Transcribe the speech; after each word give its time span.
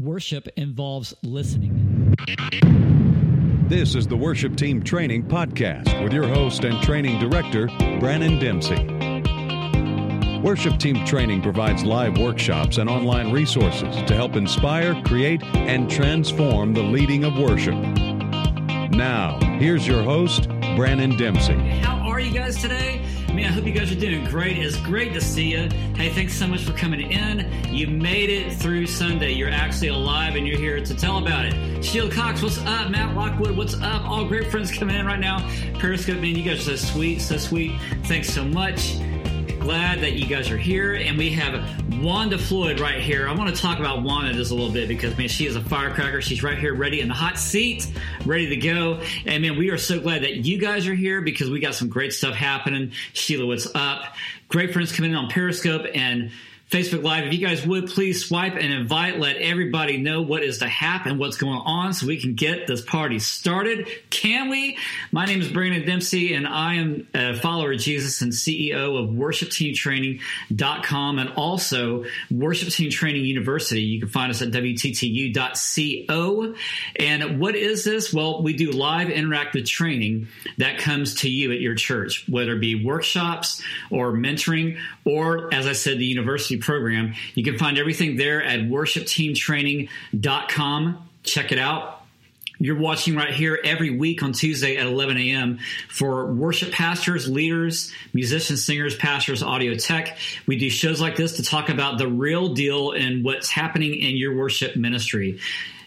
Worship 0.00 0.48
involves 0.56 1.12
listening. 1.22 2.14
This 3.68 3.94
is 3.94 4.06
the 4.06 4.16
Worship 4.16 4.56
Team 4.56 4.82
Training 4.82 5.24
Podcast 5.24 6.02
with 6.02 6.14
your 6.14 6.26
host 6.26 6.64
and 6.64 6.82
training 6.82 7.20
director, 7.20 7.66
Brannon 7.98 8.38
Dempsey. 8.38 8.78
Worship 10.40 10.78
Team 10.78 11.04
Training 11.04 11.42
provides 11.42 11.84
live 11.84 12.16
workshops 12.16 12.78
and 12.78 12.88
online 12.88 13.30
resources 13.30 13.94
to 14.04 14.14
help 14.14 14.36
inspire, 14.36 14.98
create, 15.02 15.42
and 15.54 15.90
transform 15.90 16.72
the 16.72 16.82
leading 16.82 17.24
of 17.24 17.36
worship. 17.36 17.74
Now, 18.94 19.38
here's 19.58 19.86
your 19.86 20.02
host, 20.02 20.48
Brannon 20.76 21.14
Dempsey. 21.18 21.58
How 21.82 21.98
are 22.08 22.20
you 22.20 22.32
guys 22.32 22.56
today? 22.56 23.04
Man, 23.34 23.44
I 23.44 23.48
hope 23.48 23.64
you 23.64 23.72
guys 23.72 23.92
are 23.92 23.98
doing 23.98 24.24
great. 24.24 24.58
It's 24.58 24.76
great 24.80 25.12
to 25.14 25.20
see 25.20 25.52
you. 25.52 25.68
Hey, 25.94 26.08
thanks 26.08 26.34
so 26.34 26.48
much 26.48 26.62
for 26.64 26.72
coming 26.72 27.12
in. 27.12 27.48
You 27.72 27.86
made 27.86 28.28
it 28.28 28.52
through 28.52 28.86
Sunday. 28.86 29.32
You're 29.32 29.50
actually 29.50 29.88
alive 29.88 30.34
and 30.34 30.48
you're 30.48 30.58
here 30.58 30.84
to 30.84 30.94
tell 30.94 31.18
about 31.18 31.44
it. 31.44 31.84
Sheila 31.84 32.10
Cox, 32.10 32.42
what's 32.42 32.58
up? 32.58 32.90
Matt 32.90 33.14
Lockwood, 33.14 33.56
what's 33.56 33.74
up? 33.80 34.04
All 34.04 34.24
great 34.24 34.50
friends 34.50 34.76
coming 34.76 34.96
in 34.96 35.06
right 35.06 35.20
now. 35.20 35.48
Periscope, 35.78 36.20
man, 36.20 36.34
you 36.34 36.42
guys 36.42 36.66
are 36.66 36.76
so 36.76 36.92
sweet, 36.92 37.20
so 37.20 37.36
sweet. 37.36 37.72
Thanks 38.04 38.30
so 38.30 38.44
much 38.44 38.96
glad 39.60 40.00
that 40.00 40.14
you 40.14 40.26
guys 40.26 40.50
are 40.50 40.58
here. 40.58 40.94
And 40.94 41.16
we 41.16 41.30
have 41.30 41.62
Wanda 42.02 42.38
Floyd 42.38 42.80
right 42.80 43.00
here. 43.00 43.28
I 43.28 43.32
want 43.32 43.54
to 43.54 43.60
talk 43.60 43.78
about 43.78 44.02
Wanda 44.02 44.32
just 44.32 44.50
a 44.50 44.54
little 44.54 44.72
bit 44.72 44.88
because, 44.88 45.16
man, 45.16 45.28
she 45.28 45.46
is 45.46 45.54
a 45.54 45.60
firecracker. 45.60 46.22
She's 46.22 46.42
right 46.42 46.58
here, 46.58 46.74
ready 46.74 47.00
in 47.00 47.08
the 47.08 47.14
hot 47.14 47.38
seat, 47.38 47.90
ready 48.24 48.48
to 48.48 48.56
go. 48.56 49.02
And, 49.26 49.42
man, 49.42 49.58
we 49.58 49.70
are 49.70 49.78
so 49.78 50.00
glad 50.00 50.22
that 50.22 50.36
you 50.36 50.58
guys 50.58 50.88
are 50.88 50.94
here 50.94 51.20
because 51.20 51.50
we 51.50 51.60
got 51.60 51.74
some 51.74 51.88
great 51.88 52.12
stuff 52.12 52.34
happening. 52.34 52.92
Sheila, 53.12 53.46
what's 53.46 53.72
up? 53.74 54.14
Great 54.48 54.72
friends 54.72 54.92
coming 54.92 55.12
in 55.12 55.16
on 55.16 55.28
Periscope 55.28 55.86
and 55.94 56.32
Facebook 56.70 57.02
Live. 57.02 57.26
If 57.26 57.32
you 57.32 57.44
guys 57.44 57.66
would 57.66 57.88
please 57.88 58.24
swipe 58.24 58.54
and 58.54 58.72
invite, 58.72 59.18
let 59.18 59.38
everybody 59.38 59.96
know 59.96 60.22
what 60.22 60.44
is 60.44 60.58
to 60.58 60.68
happen, 60.68 61.18
what's 61.18 61.36
going 61.36 61.58
on, 61.58 61.94
so 61.94 62.06
we 62.06 62.20
can 62.20 62.34
get 62.34 62.68
this 62.68 62.80
party 62.80 63.18
started. 63.18 63.88
Can 64.08 64.50
we? 64.50 64.78
My 65.10 65.24
name 65.24 65.40
is 65.40 65.48
Brannon 65.48 65.84
Dempsey, 65.84 66.32
and 66.32 66.46
I 66.46 66.74
am 66.74 67.08
a 67.12 67.34
follower 67.34 67.72
of 67.72 67.80
Jesus 67.80 68.22
and 68.22 68.30
CEO 68.30 69.02
of 69.02 69.10
WorshipTeamTraining.com 69.10 71.18
and 71.18 71.30
also 71.30 72.04
Worship 72.30 72.68
Team 72.68 72.88
Training 72.88 73.24
University. 73.24 73.82
You 73.82 73.98
can 73.98 74.08
find 74.08 74.30
us 74.30 74.40
at 74.40 74.52
WTTU.co. 74.52 76.54
And 76.94 77.40
what 77.40 77.56
is 77.56 77.82
this? 77.82 78.14
Well, 78.14 78.44
we 78.44 78.52
do 78.52 78.70
live 78.70 79.08
interactive 79.08 79.66
training 79.66 80.28
that 80.58 80.78
comes 80.78 81.16
to 81.16 81.28
you 81.28 81.50
at 81.50 81.60
your 81.60 81.74
church, 81.74 82.28
whether 82.28 82.54
it 82.54 82.60
be 82.60 82.84
workshops 82.84 83.60
or 83.90 84.12
mentoring, 84.12 84.78
or 85.04 85.52
as 85.52 85.66
I 85.66 85.72
said, 85.72 85.98
the 85.98 86.06
university 86.06 86.59
program. 86.60 87.14
You 87.34 87.44
can 87.44 87.58
find 87.58 87.76
everything 87.78 88.16
there 88.16 88.42
at 88.42 88.60
worshipteamtraining.com. 88.60 91.08
Check 91.22 91.52
it 91.52 91.58
out. 91.58 91.98
You're 92.62 92.78
watching 92.78 93.16
right 93.16 93.32
here 93.32 93.58
every 93.64 93.88
week 93.88 94.22
on 94.22 94.32
Tuesday 94.32 94.76
at 94.76 94.86
11 94.86 95.16
a.m. 95.16 95.60
for 95.88 96.26
worship 96.26 96.72
pastors, 96.72 97.26
leaders, 97.26 97.90
musicians, 98.12 98.66
singers, 98.66 98.94
pastors, 98.94 99.42
audio 99.42 99.74
tech. 99.76 100.18
We 100.46 100.58
do 100.58 100.68
shows 100.68 101.00
like 101.00 101.16
this 101.16 101.36
to 101.36 101.42
talk 101.42 101.70
about 101.70 101.96
the 101.96 102.06
real 102.06 102.52
deal 102.52 102.92
and 102.92 103.24
what's 103.24 103.48
happening 103.48 103.94
in 103.94 104.18
your 104.18 104.36
worship 104.36 104.76
ministry. 104.76 105.40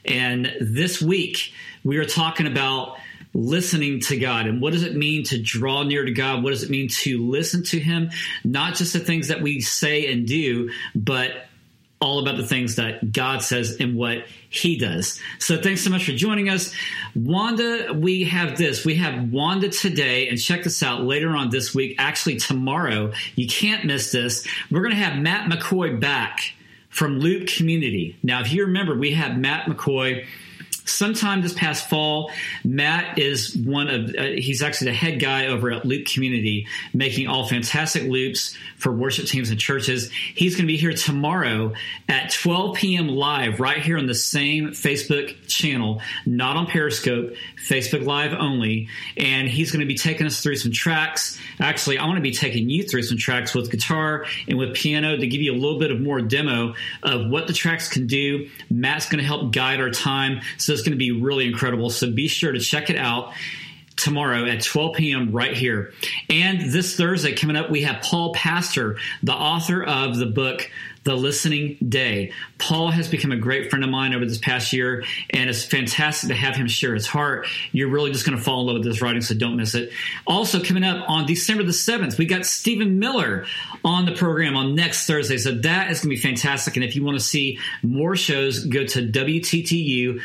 And 0.04 0.52
this 0.60 1.00
week, 1.00 1.54
we 1.84 1.98
are 1.98 2.06
talking 2.06 2.48
about 2.48 2.98
listening 3.34 4.00
to 4.02 4.18
God. 4.18 4.48
And 4.48 4.62
what 4.62 4.74
does 4.74 4.84
it 4.84 4.96
mean 4.96 5.24
to 5.26 5.42
draw 5.42 5.84
near 5.84 6.06
to 6.06 6.12
God? 6.12 6.44
What 6.44 6.52
does 6.52 6.64
it 6.64 6.70
mean 6.70 6.88
to 6.90 7.30
listen 7.30 7.64
to 7.66 7.80
Him? 7.80 8.12
Not 8.44 8.76
just 8.76 8.94
the 8.94 9.00
things 9.00 9.30
that 9.30 9.42
we 9.42 9.62
say 9.62 10.12
and 10.12 10.28
do, 10.28 10.72
but 10.96 11.32
all 12.00 12.20
about 12.20 12.36
the 12.36 12.46
things 12.46 12.76
that 12.76 13.14
God 13.14 13.42
says 13.42 13.78
and 13.80 13.96
what 13.96 14.26
He 14.50 14.78
does. 14.78 15.22
So 15.40 15.62
thanks 15.62 15.84
so 15.84 15.90
much 15.90 16.06
for 16.06 16.12
joining 16.12 16.50
us. 16.50 16.74
Wanda, 17.16 17.94
we 17.94 18.26
have 18.26 18.58
this. 18.58 18.84
We 18.84 18.96
have 18.96 19.32
Wanda 19.32 19.70
today, 19.70 20.28
and 20.28 20.40
check 20.40 20.64
this 20.64 20.84
out 20.84 21.04
later 21.04 21.30
on 21.30 21.50
this 21.50 21.74
week, 21.74 21.96
actually 21.98 22.36
tomorrow. 22.36 23.14
You 23.36 23.48
can't 23.48 23.86
miss 23.86 24.12
this. 24.12 24.46
We're 24.70 24.82
going 24.82 24.92
to 24.92 24.98
have 24.98 25.18
Matt 25.18 25.50
McCoy 25.50 25.98
back 25.98 26.54
from 26.90 27.20
Loop 27.20 27.48
Community. 27.48 28.18
Now, 28.22 28.42
if 28.42 28.52
you 28.52 28.66
remember, 28.66 28.96
we 28.96 29.14
had 29.14 29.40
Matt 29.40 29.68
McCoy 29.68 30.26
sometime 30.86 31.42
this 31.42 31.54
past 31.54 31.90
fall, 31.90 32.32
Matt 32.64 33.20
is 33.20 33.56
one 33.56 33.90
of, 33.90 34.16
uh, 34.16 34.24
he's 34.24 34.62
actually 34.62 34.92
the 34.92 34.98
head 34.98 35.20
guy 35.20 35.48
over 35.48 35.72
at 35.72 35.86
Loop 35.86 36.06
Community, 36.06 36.68
making 36.94 37.28
all 37.28 37.48
fantastic 37.48 38.04
loops 38.04 38.56
for 38.78 38.92
worship 38.92 39.26
teams 39.26 39.50
and 39.50 39.60
churches. 39.60 40.12
He's 40.12 40.56
going 40.56 40.66
to 40.66 40.72
be 40.72 40.78
here 40.78 40.94
tomorrow 40.94 41.74
at 42.10 42.32
12 42.32 42.76
p.m. 42.76 43.08
live, 43.08 43.60
right 43.60 43.78
here 43.78 43.98
on 43.98 44.08
the 44.08 44.16
same 44.16 44.70
Facebook 44.70 45.48
channel, 45.48 46.02
not 46.26 46.58
on 46.58 46.68
Periscope, 46.68 47.34
Facebook 47.66 48.06
Live 48.06 48.34
only. 48.34 48.90
And 49.16 49.48
he's 49.48 49.72
going 49.72 49.82
to 49.82 49.86
be 49.86 49.96
taking 49.96 50.28
us 50.28 50.42
through 50.42 50.58
some 50.58 50.72
tracks. 50.72 51.40
Actually, 51.60 51.98
I 51.98 52.06
want 52.06 52.18
to 52.18 52.22
be 52.22 52.34
taking 52.34 52.70
you 52.70 52.84
through 52.84 53.04
some 53.04 53.18
tracks 53.18 53.56
with 53.56 53.72
guitar 53.72 54.26
and 54.48 54.58
with 54.58 54.74
piano 54.74 55.16
to 55.16 55.28
give 55.28 55.42
you 55.42 55.54
a 55.54 55.56
little 55.56 55.80
bit 55.80 55.92
of 55.92 56.02
more 56.02 56.22
demo 56.22 56.74
of 57.04 57.30
what 57.30 57.48
the 57.48 57.54
tracks 57.54 57.88
can 57.88 58.08
do. 58.08 58.50
Matt's 58.70 59.08
going 59.08 59.20
to 59.20 59.26
help 59.26 59.54
guide 59.54 59.80
our 59.80 59.90
time. 59.90 60.42
So 60.58 60.73
it's 60.74 60.82
going 60.84 60.92
to 60.92 60.98
be 60.98 61.12
really 61.12 61.46
incredible. 61.46 61.90
So 61.90 62.12
be 62.12 62.28
sure 62.28 62.52
to 62.52 62.60
check 62.60 62.90
it 62.90 62.98
out 62.98 63.34
tomorrow 63.96 64.46
at 64.46 64.64
12 64.64 64.96
p.m. 64.96 65.32
right 65.32 65.56
here. 65.56 65.94
And 66.30 66.72
this 66.72 66.96
Thursday 66.96 67.34
coming 67.34 67.56
up, 67.56 67.70
we 67.70 67.84
have 67.84 68.02
Paul 68.02 68.34
Pastor, 68.34 68.98
the 69.22 69.34
author 69.34 69.84
of 69.84 70.18
the 70.18 70.26
book 70.26 70.70
the 71.04 71.16
Listening 71.16 71.78
Day. 71.88 72.32
Paul 72.58 72.92
has 72.92 73.08
become 73.08 73.32
a 73.32 73.38
great 73.38 73.70
friend 73.70 73.84
of 73.84 73.90
mine 73.90 74.14
over 74.14 74.26
this 74.26 74.38
past 74.38 74.74
year, 74.74 75.04
and 75.30 75.50
it's 75.50 75.66
fantastic 75.66 76.30
to 76.30 76.36
have 76.36 76.56
him 76.56 76.68
share 76.68 76.94
his 76.94 77.08
heart. 77.08 77.48
You're 77.72 77.90
really 77.90 78.12
just 78.12 78.26
going 78.26 78.38
to 78.38 78.44
fall 78.44 78.62
in 78.62 78.68
love 78.68 78.76
with 78.76 78.86
this 78.86 79.02
writing, 79.02 79.22
so 79.22 79.36
don't 79.36 79.58
miss 79.58 79.76
it. 79.76 79.92
Also, 80.26 80.64
coming 80.64 80.84
up 80.84 81.10
on 81.10 81.26
December 81.26 81.64
the 81.64 81.72
7th, 81.72 82.18
we 82.18 82.26
got 82.26 82.46
Stephen 82.46 83.00
Miller 83.00 83.46
on 83.84 84.06
the 84.06 84.14
program 84.14 84.56
on 84.56 84.76
next 84.76 85.06
Thursday, 85.06 85.38
so 85.38 85.52
that 85.52 85.92
is 85.92 86.00
going 86.00 86.16
to 86.16 86.16
be 86.16 86.22
fantastic. 86.22 86.76
And 86.76 86.86
if 86.86 86.96
you 86.96 87.04
want 87.04 87.18
to 87.18 87.24
see 87.24 87.60
more 87.82 88.16
shows, 88.16 88.66
go 88.66 88.86
to 88.86 89.08
WTTU.co. 89.08 90.22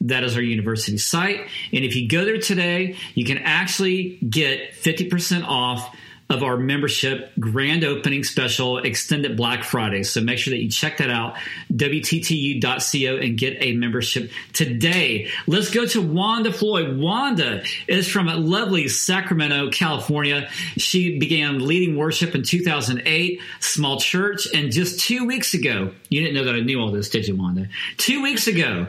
That 0.00 0.24
is 0.24 0.36
our 0.36 0.42
university 0.42 0.98
site. 0.98 1.40
And 1.72 1.84
if 1.84 1.96
you 1.96 2.08
go 2.08 2.24
there 2.24 2.38
today, 2.38 2.96
you 3.14 3.24
can 3.24 3.38
actually 3.38 4.18
get 4.28 4.72
50% 4.72 5.44
off 5.46 5.96
of 6.30 6.42
our 6.42 6.56
membership 6.56 7.32
grand 7.38 7.84
opening 7.84 8.24
special 8.24 8.78
extended 8.78 9.36
Black 9.36 9.62
Friday. 9.62 10.02
So 10.02 10.20
make 10.22 10.38
sure 10.38 10.52
that 10.52 10.62
you 10.62 10.70
check 10.70 10.98
that 10.98 11.10
out, 11.10 11.36
WTTU.co, 11.72 13.16
and 13.16 13.36
get 13.36 13.58
a 13.60 13.74
membership 13.74 14.30
today. 14.52 15.28
Let's 15.46 15.70
go 15.70 15.86
to 15.86 16.00
Wanda 16.00 16.52
Floyd. 16.52 16.96
Wanda 16.96 17.62
is 17.86 18.08
from 18.08 18.26
lovely 18.26 18.88
Sacramento, 18.88 19.70
California. 19.70 20.48
She 20.78 21.18
began 21.18 21.66
leading 21.66 21.96
worship 21.96 22.34
in 22.34 22.42
2008, 22.42 23.40
small 23.60 24.00
church, 24.00 24.48
and 24.54 24.72
just 24.72 25.00
two 25.00 25.26
weeks 25.26 25.52
ago, 25.52 25.92
you 26.08 26.20
didn't 26.20 26.34
know 26.34 26.44
that 26.44 26.54
I 26.54 26.60
knew 26.60 26.80
all 26.80 26.90
this, 26.90 27.10
did 27.10 27.28
you, 27.28 27.36
Wanda? 27.36 27.68
Two 27.96 28.22
weeks 28.22 28.46
ago, 28.46 28.88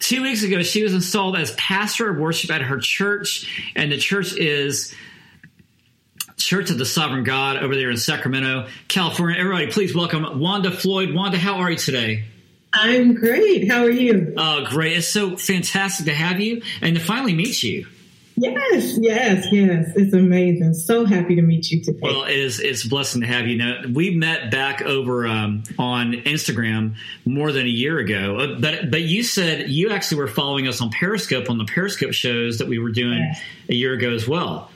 Two 0.00 0.22
weeks 0.22 0.42
ago, 0.42 0.62
she 0.62 0.82
was 0.82 0.94
installed 0.94 1.36
as 1.36 1.52
pastor 1.56 2.08
of 2.08 2.16
worship 2.16 2.50
at 2.50 2.62
her 2.62 2.78
church, 2.78 3.70
and 3.76 3.92
the 3.92 3.98
church 3.98 4.34
is 4.34 4.94
Church 6.40 6.70
of 6.70 6.78
the 6.78 6.86
Sovereign 6.86 7.24
God 7.24 7.58
over 7.58 7.74
there 7.74 7.90
in 7.90 7.96
Sacramento, 7.96 8.68
California. 8.88 9.38
Everybody, 9.38 9.70
please 9.70 9.94
welcome 9.94 10.40
Wanda 10.40 10.70
Floyd. 10.70 11.14
Wanda, 11.14 11.38
how 11.38 11.56
are 11.56 11.70
you 11.70 11.76
today? 11.76 12.24
I'm 12.72 13.14
great. 13.14 13.68
How 13.68 13.82
are 13.82 13.90
you? 13.90 14.34
Oh, 14.36 14.64
great. 14.68 14.96
It's 14.96 15.08
so 15.08 15.36
fantastic 15.36 16.06
to 16.06 16.14
have 16.14 16.40
you 16.40 16.62
and 16.80 16.96
to 16.96 17.02
finally 17.02 17.34
meet 17.34 17.62
you. 17.62 17.86
Yes, 18.36 18.96
yes, 18.98 19.46
yes. 19.52 19.92
It's 19.96 20.14
amazing. 20.14 20.72
So 20.72 21.04
happy 21.04 21.34
to 21.36 21.42
meet 21.42 21.70
you 21.70 21.82
today. 21.82 21.98
Well, 22.00 22.24
it 22.24 22.38
is, 22.38 22.58
it's 22.58 22.86
a 22.86 22.88
blessing 22.88 23.20
to 23.20 23.26
have 23.26 23.46
you. 23.46 23.58
Now, 23.58 23.82
we 23.92 24.16
met 24.16 24.50
back 24.50 24.80
over 24.80 25.26
um, 25.26 25.64
on 25.78 26.12
Instagram 26.12 26.94
more 27.26 27.52
than 27.52 27.66
a 27.66 27.70
year 27.70 27.98
ago, 27.98 28.38
uh, 28.38 28.58
but 28.58 28.90
but 28.90 29.02
you 29.02 29.24
said 29.24 29.68
you 29.68 29.90
actually 29.90 30.18
were 30.18 30.28
following 30.28 30.68
us 30.68 30.80
on 30.80 30.90
Periscope 30.90 31.50
on 31.50 31.58
the 31.58 31.66
Periscope 31.66 32.14
shows 32.14 32.58
that 32.58 32.68
we 32.68 32.78
were 32.78 32.92
doing 32.92 33.18
yes. 33.18 33.42
a 33.68 33.74
year 33.74 33.92
ago 33.92 34.14
as 34.14 34.26
well. 34.26 34.70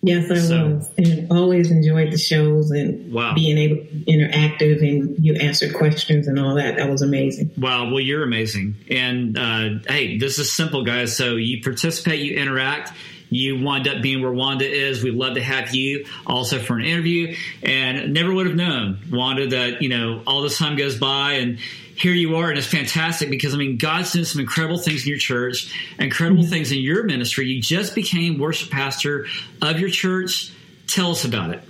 Yes, 0.00 0.30
I 0.30 0.36
so, 0.36 0.68
was, 0.68 0.90
and 0.96 1.32
always 1.32 1.72
enjoyed 1.72 2.12
the 2.12 2.18
shows 2.18 2.70
and 2.70 3.12
wow. 3.12 3.34
being 3.34 3.58
able 3.58 3.76
to 3.76 4.04
interactive 4.04 4.80
and 4.80 5.16
you 5.18 5.34
answer 5.34 5.72
questions 5.72 6.28
and 6.28 6.38
all 6.38 6.54
that. 6.54 6.76
That 6.76 6.88
was 6.88 7.02
amazing. 7.02 7.50
Wow, 7.58 7.90
well, 7.90 8.00
you're 8.00 8.22
amazing. 8.22 8.76
And 8.90 9.36
uh, 9.36 9.68
hey, 9.88 10.16
this 10.18 10.38
is 10.38 10.52
simple, 10.52 10.84
guys. 10.84 11.16
So 11.16 11.34
you 11.34 11.62
participate, 11.62 12.20
you 12.20 12.36
interact. 12.36 12.92
You 13.30 13.60
wind 13.62 13.86
up 13.86 14.00
being 14.00 14.22
where 14.22 14.32
Wanda 14.32 14.66
is. 14.66 15.02
We'd 15.02 15.14
love 15.14 15.34
to 15.34 15.42
have 15.42 15.74
you 15.74 16.06
also 16.26 16.58
for 16.58 16.78
an 16.78 16.84
interview. 16.84 17.36
And 17.62 18.14
never 18.14 18.32
would 18.32 18.46
have 18.46 18.56
known, 18.56 19.00
Wanda, 19.10 19.48
that 19.48 19.82
you 19.82 19.90
know 19.90 20.22
all 20.26 20.42
this 20.42 20.56
time 20.56 20.76
goes 20.76 20.96
by 20.96 21.32
and 21.32 21.58
here 21.98 22.12
you 22.12 22.36
are, 22.36 22.48
and 22.48 22.56
it's 22.56 22.66
fantastic 22.66 23.28
because 23.28 23.54
I 23.54 23.56
mean, 23.56 23.76
God's 23.76 24.12
doing 24.12 24.24
some 24.24 24.40
incredible 24.40 24.78
things 24.78 25.02
in 25.02 25.08
your 25.08 25.18
church, 25.18 25.74
incredible 25.98 26.42
mm-hmm. 26.42 26.50
things 26.50 26.70
in 26.70 26.78
your 26.78 27.02
ministry. 27.02 27.48
You 27.48 27.60
just 27.60 27.94
became 27.96 28.38
worship 28.38 28.70
pastor 28.70 29.26
of 29.60 29.80
your 29.80 29.90
church. 29.90 30.52
Tell 30.86 31.10
us 31.10 31.24
about 31.24 31.50
it. 31.50 31.62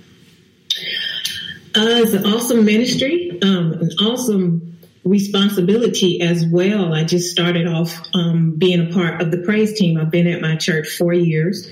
Uh, 1.75 2.01
it's 2.03 2.13
an 2.13 2.25
awesome 2.25 2.63
ministry, 2.63 3.39
um, 3.41 3.73
an 3.73 3.89
awesome 4.01 4.77
responsibility 5.03 6.21
as 6.21 6.45
well. 6.45 6.93
I 6.93 7.03
just 7.03 7.31
started 7.31 7.67
off 7.67 7.99
um, 8.13 8.55
being 8.55 8.87
a 8.87 8.93
part 8.93 9.21
of 9.21 9.31
the 9.31 9.39
praise 9.39 9.77
team. 9.79 9.97
I've 9.97 10.11
been 10.11 10.27
at 10.27 10.41
my 10.41 10.55
church 10.57 10.95
four 10.95 11.13
years 11.13 11.69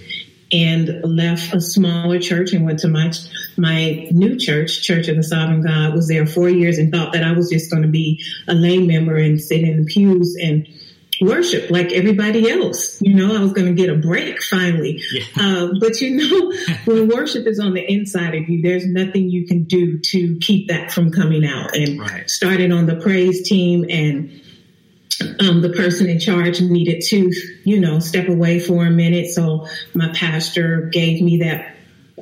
and 0.51 1.01
left 1.03 1.53
a 1.53 1.61
smaller 1.61 2.19
church 2.19 2.53
and 2.53 2.65
went 2.65 2.79
to 2.79 2.87
my 2.87 3.11
my 3.57 4.07
new 4.11 4.37
church, 4.37 4.83
Church 4.83 5.07
of 5.07 5.15
the 5.15 5.23
Sovereign 5.23 5.61
God. 5.61 5.93
Was 5.93 6.07
there 6.07 6.25
four 6.25 6.49
years 6.49 6.77
and 6.77 6.91
thought 6.91 7.13
that 7.13 7.23
I 7.23 7.31
was 7.33 7.49
just 7.49 7.69
going 7.71 7.83
to 7.83 7.89
be 7.89 8.23
a 8.47 8.53
lay 8.53 8.79
member 8.79 9.15
and 9.15 9.39
sit 9.41 9.61
in 9.61 9.83
the 9.83 9.85
pews 9.85 10.37
and 10.41 10.67
worship 11.21 11.69
like 11.69 11.91
everybody 11.91 12.49
else. 12.49 13.01
You 13.01 13.13
know, 13.13 13.35
I 13.35 13.41
was 13.41 13.53
going 13.53 13.67
to 13.67 13.73
get 13.73 13.89
a 13.89 13.97
break 13.97 14.41
finally. 14.43 15.01
Yeah. 15.11 15.23
Uh, 15.39 15.69
but 15.79 15.99
you 16.01 16.11
know, 16.11 16.53
when 16.85 17.07
worship 17.07 17.47
is 17.47 17.59
on 17.59 17.73
the 17.73 17.91
inside 17.91 18.35
of 18.35 18.47
you, 18.47 18.61
there's 18.61 18.85
nothing 18.85 19.29
you 19.29 19.47
can 19.47 19.63
do 19.63 19.99
to 19.99 20.37
keep 20.39 20.67
that 20.69 20.91
from 20.91 21.11
coming 21.11 21.45
out. 21.45 21.75
And 21.75 21.99
right. 21.99 22.29
started 22.29 22.71
on 22.71 22.85
the 22.85 22.95
praise 22.95 23.47
team 23.47 23.85
and 23.89 24.41
um, 25.39 25.61
the 25.61 25.73
person 25.75 26.09
in 26.09 26.19
charge 26.19 26.61
needed 26.61 27.01
to, 27.07 27.31
you 27.63 27.79
know, 27.79 27.99
step 27.99 28.29
away 28.29 28.59
for 28.59 28.85
a 28.85 28.91
minute. 28.91 29.27
So 29.27 29.67
my 29.93 30.11
pastor 30.13 30.89
gave 30.91 31.21
me 31.21 31.39
that 31.39 31.75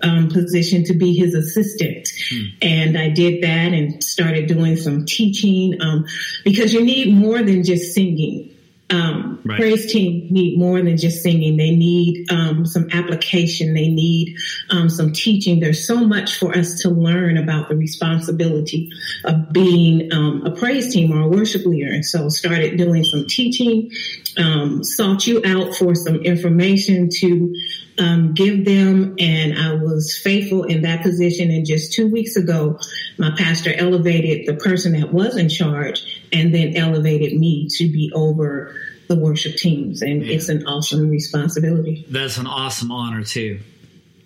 um, 0.04 0.30
position 0.30 0.84
to 0.86 0.94
be 0.94 1.14
his 1.14 1.34
assistant. 1.34 2.10
Hmm. 2.30 2.44
And 2.62 2.98
I 2.98 3.10
did 3.10 3.44
that 3.44 3.74
and 3.74 4.04
started 4.04 4.48
doing 4.48 4.76
some 4.78 5.06
teaching 5.06 5.82
um, 5.82 6.06
because 6.44 6.74
you 6.74 6.84
need 6.84 7.14
more 7.14 7.42
than 7.42 7.64
just 7.64 7.94
singing 7.94 8.55
um, 8.92 9.42
right. 9.44 9.60
praise 9.60 9.92
team 9.92 10.28
need 10.30 10.60
more 10.60 10.80
than 10.82 10.96
just 10.98 11.24
singing. 11.24 11.58
They 11.58 11.76
need 11.76 12.32
um, 12.32 12.66
some 12.66 12.88
application. 12.92 13.74
They 13.74 13.88
need 13.88 14.38
um, 14.70 14.90
some 14.90 15.12
teaching. 15.12 15.60
There's 15.60 15.88
so 15.88 15.98
much 15.98 16.38
for 16.38 16.56
us 16.56 16.82
to 16.82 16.90
learn 16.90 17.38
about 17.38 17.70
the 17.70 17.76
responsibility 17.76 18.92
of 19.24 19.52
being 19.52 20.14
um, 20.14 20.46
a 20.46 20.52
praise 20.52 20.94
team 20.94 21.12
or 21.12 21.22
a 21.22 21.28
worship 21.28 21.66
leader. 21.66 21.92
And 21.92 22.06
so 22.06 22.30
started 22.30 22.78
doing 22.78 23.04
some 23.04 23.26
teaching, 23.28 23.90
um, 24.38 24.84
sought 24.84 25.26
you 25.26 25.42
out 25.44 25.76
for 25.76 25.96
some 25.96 26.18
information 26.18 27.10
to 27.22 27.56
um, 27.98 28.34
give 28.34 28.66
them. 28.66 29.16
And 29.20 29.58
I 29.58 29.74
was 29.74 30.18
faithful 30.18 30.64
in 30.64 30.82
that 30.84 31.02
position. 31.02 31.52
And 31.52 31.66
just 31.66 31.94
two 31.94 32.10
weeks 32.10 32.36
ago, 32.36 32.80
my 33.18 33.34
pastor 33.38 33.74
elevated 33.74 34.48
the 34.48 34.56
person 34.56 34.94
that 35.00 35.14
was 35.14 35.38
in 35.38 35.50
charge 35.50 36.24
and 36.32 36.54
then 36.54 36.76
elevated 36.76 37.38
me 37.38 37.68
to 37.78 37.92
be 37.92 38.12
over 38.14 38.76
the 39.08 39.16
worship 39.16 39.56
teams. 39.56 40.02
And 40.02 40.26
yeah. 40.26 40.36
it's 40.36 40.50
an 40.50 40.66
awesome 40.66 41.10
responsibility. 41.10 42.06
That's 42.10 42.38
an 42.38 42.48
awesome 42.48 42.92
honor, 42.92 43.24
too. 43.24 43.60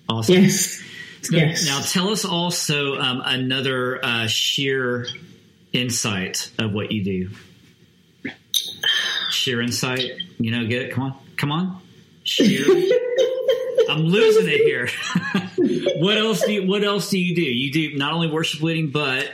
Awesome. 0.07 0.35
Yes. 0.35 0.81
So 1.21 1.35
yes. 1.35 1.65
Now, 1.65 1.81
tell 1.81 2.09
us 2.09 2.25
also 2.25 2.95
um, 2.97 3.21
another 3.23 4.03
uh, 4.03 4.27
sheer 4.27 5.05
insight 5.73 6.51
of 6.57 6.73
what 6.73 6.91
you 6.91 7.03
do. 7.03 8.31
Sheer 9.29 9.61
insight. 9.61 10.11
You 10.39 10.51
know, 10.51 10.65
get 10.65 10.83
it? 10.83 10.93
Come 10.93 11.03
on. 11.03 11.15
Come 11.35 11.51
on. 11.51 11.81
Sheer. 12.23 12.65
I'm 13.89 14.03
losing 14.03 14.47
it 14.47 14.61
here. 14.61 14.89
what 16.01 16.17
else 16.17 16.45
do 16.45 16.53
you, 16.53 16.67
what 16.67 16.83
else 16.83 17.09
do 17.09 17.19
you 17.19 17.35
do? 17.35 17.41
You 17.41 17.71
do 17.71 17.97
not 17.97 18.13
only 18.13 18.29
worship 18.29 18.61
leading, 18.61 18.91
but 18.91 19.31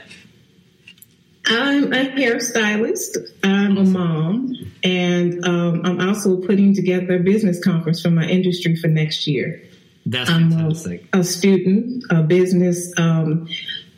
I'm 1.46 1.92
a 1.92 2.06
hairstylist. 2.10 3.18
I'm 3.44 3.78
a 3.78 3.84
mom, 3.84 4.52
and 4.82 5.44
um, 5.46 5.82
I'm 5.84 6.08
also 6.08 6.40
putting 6.40 6.74
together 6.74 7.16
a 7.16 7.20
business 7.20 7.62
conference 7.62 8.02
for 8.02 8.10
my 8.10 8.26
industry 8.26 8.74
for 8.76 8.88
next 8.88 9.26
year. 9.26 9.62
That's 10.06 10.30
fantastic. 10.30 11.06
I'm 11.12 11.20
a, 11.20 11.22
a 11.22 11.24
student, 11.24 12.04
a 12.10 12.22
business 12.22 12.92
um, 12.98 13.48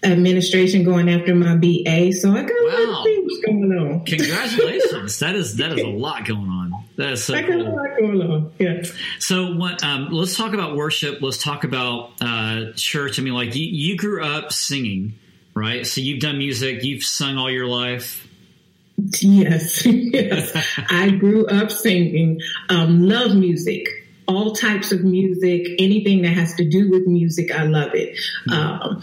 administration 0.02 0.84
going 0.84 1.08
after 1.08 1.34
my 1.34 1.56
BA. 1.56 2.12
So 2.12 2.32
I 2.32 2.42
got 2.42 2.50
wow. 2.50 2.76
a 2.76 2.86
lot 2.86 2.98
of 2.98 3.04
things 3.04 3.32
going 3.44 3.72
on. 3.72 4.04
Congratulations! 4.04 5.18
that 5.18 5.34
is 5.34 5.56
that 5.56 5.72
is 5.72 5.80
a 5.80 5.88
lot 5.88 6.24
going 6.26 6.48
on. 6.48 6.67
That 6.98 7.12
is 7.12 7.24
so 7.24 7.34
I 7.36 7.42
cool. 7.42 7.78
a 7.78 8.00
going 8.00 8.20
on. 8.20 8.52
Yeah. 8.58 8.82
So 9.20 9.54
what? 9.54 9.84
Um, 9.84 10.08
let's 10.10 10.36
talk 10.36 10.52
about 10.52 10.74
worship. 10.74 11.22
Let's 11.22 11.40
talk 11.40 11.62
about 11.62 12.10
uh, 12.20 12.72
church. 12.74 13.20
I 13.20 13.22
mean, 13.22 13.34
like 13.34 13.54
you, 13.54 13.66
you 13.66 13.96
grew 13.96 14.24
up 14.24 14.52
singing, 14.52 15.14
right? 15.54 15.86
So 15.86 16.00
you've 16.00 16.20
done 16.20 16.38
music. 16.38 16.82
You've 16.82 17.04
sung 17.04 17.38
all 17.38 17.50
your 17.50 17.66
life. 17.66 18.26
Yes, 19.20 19.86
yes. 19.86 20.56
I 20.90 21.10
grew 21.10 21.46
up 21.46 21.70
singing. 21.70 22.40
Um, 22.68 23.08
love 23.08 23.34
music 23.34 23.88
all 24.26 24.52
types 24.52 24.92
of 24.92 25.02
music, 25.02 25.66
anything 25.78 26.20
that 26.20 26.34
has 26.34 26.54
to 26.56 26.68
do 26.68 26.90
with 26.90 27.06
music, 27.06 27.50
I 27.50 27.62
love 27.62 27.94
it. 27.94 28.14
Mm-hmm. 28.46 28.52
Um, 28.52 29.02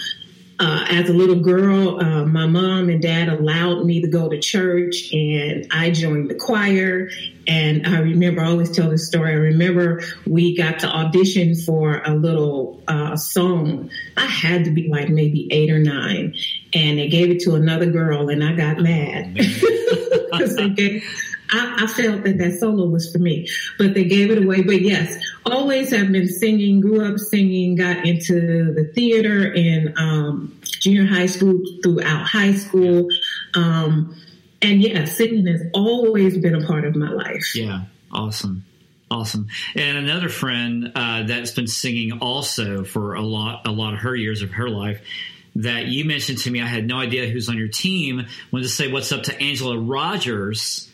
uh, 0.57 0.86
as 0.90 1.10
a 1.10 1.13
little 1.13 1.42
girl, 1.42 2.00
uh, 2.02 2.25
my 2.25 2.46
mom 2.46 2.90
and 2.90 3.02
dad 3.02 3.28
allowed 3.28 3.86
me 3.86 4.02
to 4.02 4.07
go 4.07 4.30
to 4.30 4.40
church 4.40 5.13
and 5.13 5.68
I 5.72 5.92
joined 5.92 6.30
the 6.30 6.36
choir. 6.36 7.10
And 7.46 7.86
I 7.86 8.00
remember, 8.00 8.42
I 8.42 8.48
always 8.48 8.72
tell 8.72 8.90
this 8.90 9.06
story. 9.06 9.31
I 9.31 9.36
remember 9.36 10.02
we 10.25 10.56
got 10.56 10.80
to 10.80 10.88
audition 10.88 11.56
for 11.56 12.02
a 12.06 12.16
little 12.16 12.81
uh, 12.88 13.18
song. 13.18 13.90
I 14.16 14.25
had 14.25 14.63
to 14.66 14.72
be 14.72 14.88
like 14.88 15.10
maybe 15.10 15.48
eight 15.52 15.69
or 15.69 15.80
nine. 15.80 16.36
And 16.74 17.00
they 17.00 17.10
gave 17.10 17.31
it 17.31 17.42
to 17.42 17.56
another 17.56 17.88
girl 17.88 18.30
and 18.30 18.42
I 18.42 18.54
got 18.54 18.80
mad. 18.80 19.34
Because 19.34 20.56
they 20.56 20.69
gave, 20.69 21.04
I, 21.51 21.83
I, 21.83 21.88
felt 21.88 22.24
that 22.24 22.38
that 22.38 22.59
solo 22.59 22.88
was 22.88 23.12
for 23.12 23.19
me, 23.19 23.47
but 23.77 23.94
they 23.94 24.06
gave 24.06 24.31
it 24.31 24.44
away. 24.44 24.63
But 24.63 24.81
yes, 24.81 25.24
always 25.45 25.92
have 25.92 26.12
been 26.12 26.27
singing, 26.27 26.81
grew 26.81 27.06
up 27.06 27.19
singing, 27.19 27.75
got 27.75 28.06
into 28.06 28.74
the 28.74 28.86
theater 28.86 29.53
in 29.53 29.94
um, 29.97 30.59
junior 30.63 31.06
high 31.06 31.27
school, 31.27 31.59
throughout 31.83 32.25
high 32.25 32.53
school. 32.53 33.07
Um, 33.53 34.15
and 34.62 34.81
yeah, 34.81 35.06
singing 35.06 35.45
has 35.47 35.63
always 35.74 36.38
been 36.38 36.56
a 36.56 36.65
part 36.65 36.86
of 36.86 36.95
my 36.95 37.09
life. 37.09 37.56
Yeah, 37.56 37.83
awesome. 38.12 38.65
Awesome. 39.12 39.48
And 39.75 39.98
another 40.00 40.30
friend 40.30 40.91
uh, 40.95 41.24
that's 41.24 41.51
been 41.51 41.68
singing 41.68 42.19
also 42.19 42.83
for 42.83 43.13
a 43.13 43.21
lot, 43.21 43.68
a 43.68 43.71
lot 43.71 43.94
of 43.94 44.00
her 44.00 44.15
years 44.15 44.41
of 44.41 44.50
her 44.51 44.68
life 44.68 45.00
that 45.56 45.86
you 45.86 46.06
mentioned 46.06 46.39
to 46.39 46.51
me. 46.51 46.62
I 46.62 46.68
had 46.68 46.86
no 46.86 46.98
idea 46.98 47.27
who's 47.27 47.48
on 47.50 47.57
your 47.57 47.68
team. 47.68 48.25
Wanted 48.51 48.63
to 48.63 48.69
say 48.69 48.91
what's 48.91 49.12
up 49.12 49.24
to 49.24 49.41
Angela 49.41 49.77
Rogers. 49.77 50.89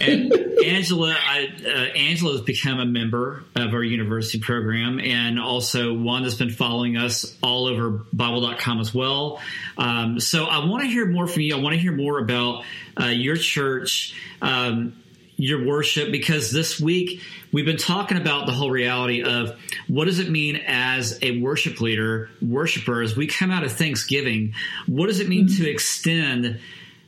And 0.00 0.32
Angela, 0.64 1.16
I, 1.18 1.48
uh, 1.64 1.68
Angela 1.68 2.32
has 2.32 2.40
become 2.40 2.80
a 2.80 2.86
member 2.86 3.44
of 3.54 3.72
our 3.72 3.82
university 3.82 4.38
program, 4.38 4.98
and 4.98 5.38
also 5.38 5.94
one 5.94 6.22
that's 6.22 6.34
been 6.34 6.50
following 6.50 6.96
us 6.96 7.36
all 7.42 7.66
over 7.66 8.02
Bible.com 8.12 8.80
as 8.80 8.94
well. 8.94 9.40
Um, 9.78 10.20
so 10.20 10.44
I 10.44 10.66
want 10.66 10.82
to 10.82 10.88
hear 10.88 11.06
more 11.06 11.26
from 11.26 11.42
you. 11.42 11.56
I 11.56 11.60
want 11.60 11.74
to 11.74 11.80
hear 11.80 11.92
more 11.92 12.18
about 12.18 12.64
uh, 13.00 13.06
your 13.06 13.36
church. 13.36 14.14
Um, 14.42 14.96
your 15.36 15.66
worship 15.66 16.12
because 16.12 16.52
this 16.52 16.78
week 16.78 17.20
we've 17.52 17.64
been 17.64 17.76
talking 17.76 18.16
about 18.16 18.46
the 18.46 18.52
whole 18.52 18.70
reality 18.70 19.24
of 19.24 19.58
what 19.88 20.04
does 20.04 20.20
it 20.20 20.30
mean 20.30 20.56
as 20.64 21.18
a 21.22 21.40
worship 21.40 21.80
leader, 21.80 22.30
worshiper, 22.40 23.02
as 23.02 23.16
we 23.16 23.26
come 23.26 23.50
out 23.50 23.64
of 23.64 23.72
Thanksgiving, 23.72 24.54
what 24.86 25.06
does 25.06 25.18
it 25.18 25.28
mean 25.28 25.46
mm-hmm. 25.46 25.64
to 25.64 25.68
extend 25.68 26.60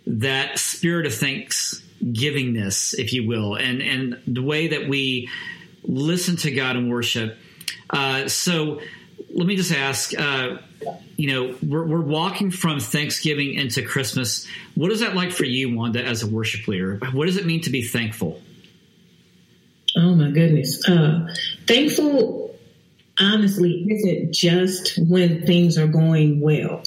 that 0.06 0.58
spirit 0.58 1.06
of 1.06 1.14
thanksgivingness, 2.02 2.94
if 2.98 3.12
you 3.12 3.26
will, 3.26 3.54
and 3.54 3.82
and 3.82 4.20
the 4.26 4.42
way 4.42 4.68
that 4.68 4.88
we 4.88 5.28
listen 5.82 6.36
to 6.36 6.50
God 6.50 6.76
and 6.76 6.90
worship. 6.90 7.36
Uh, 7.90 8.28
so 8.28 8.80
let 9.32 9.46
me 9.46 9.56
just 9.56 9.72
ask. 9.72 10.18
Uh, 10.18 10.58
you 11.16 11.32
know, 11.32 11.56
we're, 11.66 11.84
we're 11.84 12.00
walking 12.02 12.50
from 12.50 12.78
Thanksgiving 12.78 13.54
into 13.54 13.82
Christmas. 13.82 14.46
What 14.74 14.92
is 14.92 15.00
that 15.00 15.16
like 15.16 15.32
for 15.32 15.44
you, 15.44 15.74
Wanda, 15.74 16.04
as 16.04 16.22
a 16.22 16.26
worship 16.26 16.68
leader? 16.68 17.00
What 17.12 17.26
does 17.26 17.38
it 17.38 17.46
mean 17.46 17.62
to 17.62 17.70
be 17.70 17.82
thankful? 17.82 18.42
Oh 19.96 20.14
my 20.14 20.30
goodness. 20.30 20.86
Uh, 20.86 21.34
thankful, 21.66 22.54
honestly, 23.18 23.86
isn't 23.88 24.34
just 24.34 24.98
when 25.08 25.46
things 25.46 25.78
are 25.78 25.86
going 25.86 26.40
well. 26.40 26.82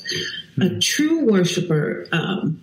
Mm-hmm. 0.58 0.62
A 0.62 0.80
true 0.80 1.25
worshiper 1.25 2.08
um, 2.12 2.62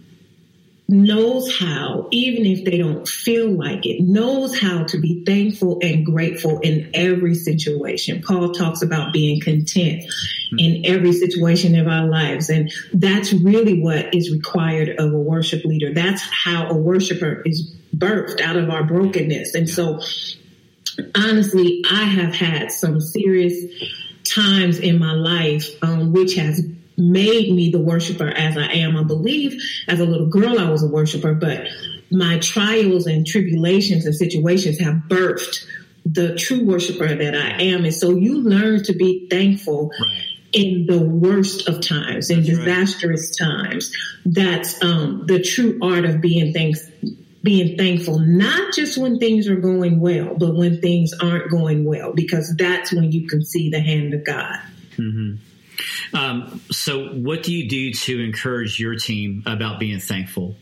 knows 0.88 1.58
how, 1.58 2.06
even 2.12 2.46
if 2.46 2.64
they 2.64 2.78
don't 2.78 3.08
feel 3.08 3.50
like 3.50 3.84
it, 3.86 4.00
knows 4.00 4.58
how 4.58 4.84
to 4.84 4.98
be 4.98 5.24
thankful 5.24 5.80
and 5.82 6.06
grateful 6.06 6.60
in 6.60 6.90
every 6.94 7.34
situation. 7.34 8.22
Paul 8.22 8.52
talks 8.52 8.82
about 8.82 9.12
being 9.12 9.40
content 9.40 10.04
in 10.58 10.86
every 10.86 11.12
situation 11.12 11.76
of 11.78 11.88
our 11.88 12.06
lives. 12.06 12.50
And 12.50 12.72
that's 12.92 13.32
really 13.32 13.80
what 13.80 14.14
is 14.14 14.30
required 14.30 14.90
of 15.00 15.12
a 15.12 15.18
worship 15.18 15.64
leader. 15.64 15.92
That's 15.92 16.22
how 16.22 16.68
a 16.68 16.74
worshiper 16.74 17.42
is 17.44 17.74
birthed 17.96 18.40
out 18.40 18.56
of 18.56 18.70
our 18.70 18.84
brokenness. 18.84 19.54
And 19.54 19.68
so 19.68 20.00
honestly, 21.16 21.82
I 21.90 22.04
have 22.04 22.34
had 22.34 22.70
some 22.70 23.00
serious 23.00 23.56
times 24.22 24.78
in 24.78 24.98
my 24.98 25.12
life, 25.12 25.68
um, 25.82 26.12
which 26.12 26.34
has 26.34 26.64
made 26.96 27.52
me 27.52 27.70
the 27.70 27.80
worshiper 27.80 28.28
as 28.28 28.56
I 28.56 28.66
am. 28.66 28.96
I 28.96 29.02
believe 29.02 29.60
as 29.88 30.00
a 30.00 30.04
little 30.04 30.28
girl, 30.28 30.58
I 30.58 30.70
was 30.70 30.82
a 30.82 30.88
worshiper, 30.88 31.34
but 31.34 31.66
my 32.10 32.38
trials 32.38 33.06
and 33.06 33.26
tribulations 33.26 34.06
and 34.06 34.14
situations 34.14 34.78
have 34.80 35.02
birthed 35.08 35.66
the 36.04 36.36
true 36.36 36.64
worshiper 36.64 37.14
that 37.14 37.34
I 37.34 37.62
am. 37.62 37.84
And 37.84 37.94
so 37.94 38.10
you 38.10 38.38
learn 38.38 38.84
to 38.84 38.92
be 38.92 39.28
thankful. 39.28 39.90
Right 40.00 40.22
in 40.52 40.86
the 40.86 40.98
worst 40.98 41.68
of 41.68 41.82
times, 41.82 42.30
in 42.30 42.42
That's 42.42 42.56
right. 42.56 42.64
disastrous 42.64 43.36
times. 43.36 43.94
That's 44.24 44.82
um, 44.82 45.26
the 45.26 45.42
true 45.42 45.78
art 45.82 46.06
of 46.06 46.22
being 46.22 46.54
thanks, 46.54 46.88
being 47.42 47.76
thankful, 47.76 48.20
not 48.20 48.72
just 48.72 48.96
when 48.96 49.18
things 49.18 49.48
are 49.48 49.56
going 49.56 50.00
well, 50.00 50.34
but 50.38 50.54
when 50.54 50.80
things 50.80 51.12
aren't 51.20 51.50
going 51.50 51.84
well, 51.84 52.14
because 52.14 52.54
that's 52.56 52.90
when 52.90 53.12
you 53.12 53.28
can 53.28 53.44
see 53.44 53.68
the 53.68 53.80
hand 53.80 54.14
of 54.14 54.24
God. 54.24 54.58
Um, 56.12 56.60
so, 56.70 57.08
what 57.08 57.42
do 57.42 57.52
you 57.52 57.68
do 57.68 57.92
to 57.92 58.24
encourage 58.24 58.78
your 58.80 58.94
team 58.94 59.42
about 59.46 59.78
being 59.78 60.00
thankful? 60.00 60.56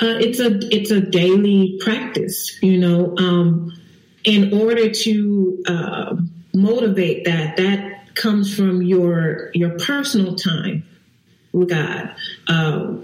Uh, 0.00 0.18
it's 0.18 0.40
a 0.40 0.58
it's 0.74 0.90
a 0.90 1.00
daily 1.00 1.78
practice, 1.80 2.58
you 2.62 2.78
know. 2.78 3.16
Um, 3.18 3.72
in 4.24 4.54
order 4.54 4.90
to 4.90 5.62
uh, 5.66 6.16
motivate 6.54 7.24
that, 7.24 7.56
that 7.56 8.14
comes 8.14 8.54
from 8.54 8.82
your 8.82 9.50
your 9.54 9.78
personal 9.78 10.34
time 10.34 10.84
with 11.52 11.68
God. 11.68 12.14
Uh, 12.48 12.94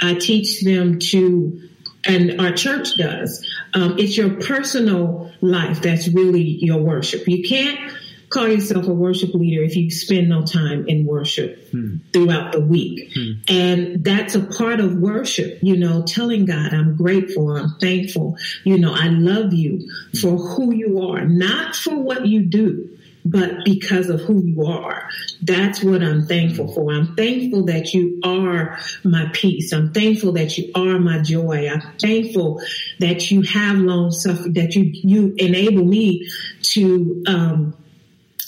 I 0.00 0.14
teach 0.14 0.62
them 0.62 0.98
to, 0.98 1.68
and 2.04 2.40
our 2.40 2.52
church 2.52 2.96
does. 2.96 3.46
Um, 3.74 3.98
it's 3.98 4.16
your 4.16 4.40
personal 4.40 5.32
life 5.40 5.82
that's 5.82 6.08
really 6.08 6.42
your 6.42 6.78
worship. 6.78 7.26
You 7.26 7.46
can't 7.46 7.92
call 8.30 8.48
yourself 8.48 8.86
a 8.88 8.92
worship 8.92 9.34
leader 9.34 9.62
if 9.62 9.76
you 9.76 9.90
spend 9.90 10.28
no 10.28 10.44
time 10.44 10.86
in 10.88 11.06
worship 11.06 11.70
throughout 12.12 12.52
the 12.52 12.60
week. 12.60 13.12
And 13.48 14.02
that's 14.04 14.34
a 14.34 14.40
part 14.40 14.80
of 14.80 14.96
worship, 14.96 15.58
you 15.62 15.76
know, 15.76 16.02
telling 16.02 16.44
God, 16.44 16.72
I'm 16.72 16.96
grateful, 16.96 17.56
I'm 17.56 17.76
thankful, 17.80 18.36
you 18.64 18.78
know, 18.78 18.92
I 18.94 19.08
love 19.08 19.52
you 19.52 19.88
for 20.20 20.36
who 20.36 20.72
you 20.74 21.08
are, 21.08 21.24
not 21.24 21.76
for 21.76 21.96
what 21.96 22.26
you 22.26 22.42
do. 22.42 22.90
But 23.28 23.64
because 23.64 24.08
of 24.08 24.20
who 24.20 24.40
you 24.40 24.66
are, 24.66 25.10
that's 25.42 25.82
what 25.82 26.00
I'm 26.00 26.26
thankful 26.26 26.72
for. 26.72 26.92
I'm 26.92 27.16
thankful 27.16 27.64
that 27.64 27.92
you 27.92 28.20
are 28.22 28.78
my 29.02 29.28
peace. 29.32 29.72
I'm 29.72 29.92
thankful 29.92 30.30
that 30.34 30.56
you 30.56 30.70
are 30.76 31.00
my 31.00 31.18
joy. 31.22 31.68
I'm 31.68 31.82
thankful 31.98 32.60
that 33.00 33.28
you 33.32 33.42
have 33.42 33.78
long 33.78 34.12
suffering, 34.12 34.52
that 34.52 34.76
you, 34.76 34.84
you 34.92 35.34
enable 35.38 35.84
me 35.84 36.28
to, 36.62 37.24
um, 37.26 37.76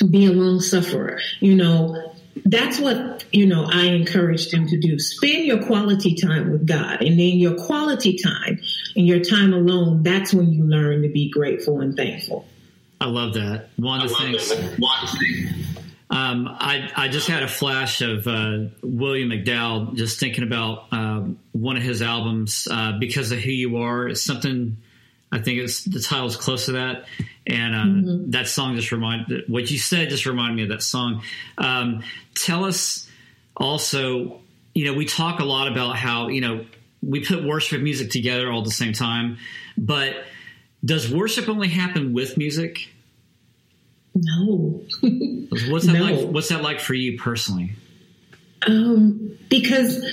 be 0.06 0.26
a 0.26 0.32
long 0.32 0.60
sufferer. 0.60 1.20
You 1.40 1.54
know, 1.54 2.12
that's 2.44 2.78
what, 2.78 3.24
you 3.32 3.46
know, 3.46 3.66
I 3.70 3.86
encourage 3.86 4.50
them 4.50 4.66
to 4.68 4.78
do. 4.78 4.98
Spend 4.98 5.44
your 5.44 5.62
quality 5.64 6.14
time 6.14 6.52
with 6.52 6.66
God. 6.66 7.02
And 7.02 7.18
then 7.18 7.38
your 7.38 7.54
quality 7.54 8.16
time 8.16 8.60
and 8.96 9.06
your 9.06 9.20
time 9.20 9.52
alone, 9.52 10.02
that's 10.02 10.32
when 10.32 10.52
you 10.52 10.64
learn 10.64 11.02
to 11.02 11.08
be 11.08 11.30
grateful 11.30 11.80
and 11.80 11.96
thankful. 11.96 12.46
I 13.00 13.06
love 13.06 13.34
that. 13.34 13.68
One 13.76 14.02
of 14.02 14.08
the 14.08 14.14
things. 14.14 14.52
Um, 16.10 16.48
I, 16.48 16.90
I 16.96 17.08
just 17.08 17.28
had 17.28 17.42
a 17.42 17.48
flash 17.48 18.00
of 18.00 18.26
uh, 18.26 18.70
William 18.82 19.28
McDowell 19.28 19.94
just 19.94 20.18
thinking 20.18 20.42
about 20.42 20.86
um, 20.90 21.38
one 21.52 21.76
of 21.76 21.82
his 21.82 22.00
albums, 22.00 22.66
uh, 22.70 22.98
Because 22.98 23.30
of 23.30 23.38
Who 23.38 23.50
You 23.50 23.76
Are. 23.78 24.08
It's 24.08 24.22
something, 24.22 24.78
I 25.30 25.40
think 25.40 25.60
it's 25.60 25.84
the 25.84 26.00
title's 26.00 26.36
close 26.36 26.66
to 26.66 26.72
that. 26.72 27.04
And 27.48 27.74
uh, 27.74 28.14
that 28.38 28.46
song 28.46 28.76
just 28.76 28.92
reminded, 28.92 29.48
what 29.48 29.70
you 29.70 29.78
said 29.78 30.10
just 30.10 30.26
reminded 30.26 30.56
me 30.56 30.62
of 30.64 30.68
that 30.68 30.82
song. 30.82 31.22
Um, 31.56 32.02
tell 32.34 32.66
us 32.66 33.08
also, 33.56 34.40
you 34.74 34.84
know, 34.84 34.92
we 34.92 35.06
talk 35.06 35.40
a 35.40 35.44
lot 35.44 35.66
about 35.72 35.96
how, 35.96 36.28
you 36.28 36.42
know, 36.42 36.66
we 37.02 37.24
put 37.24 37.42
worship 37.44 37.76
and 37.76 37.84
music 37.84 38.10
together 38.10 38.50
all 38.52 38.58
at 38.58 38.64
the 38.66 38.70
same 38.70 38.92
time, 38.92 39.38
but 39.78 40.14
does 40.84 41.10
worship 41.12 41.48
only 41.48 41.68
happen 41.68 42.12
with 42.12 42.36
music? 42.36 42.90
No. 44.14 44.82
What's 45.70 45.86
that 45.86 45.92
No. 45.92 46.04
like? 46.04 46.28
What's 46.28 46.48
that 46.50 46.62
like 46.62 46.80
for 46.80 46.94
you 46.94 47.18
personally? 47.18 47.72
Um, 48.66 49.38
because 49.48 50.04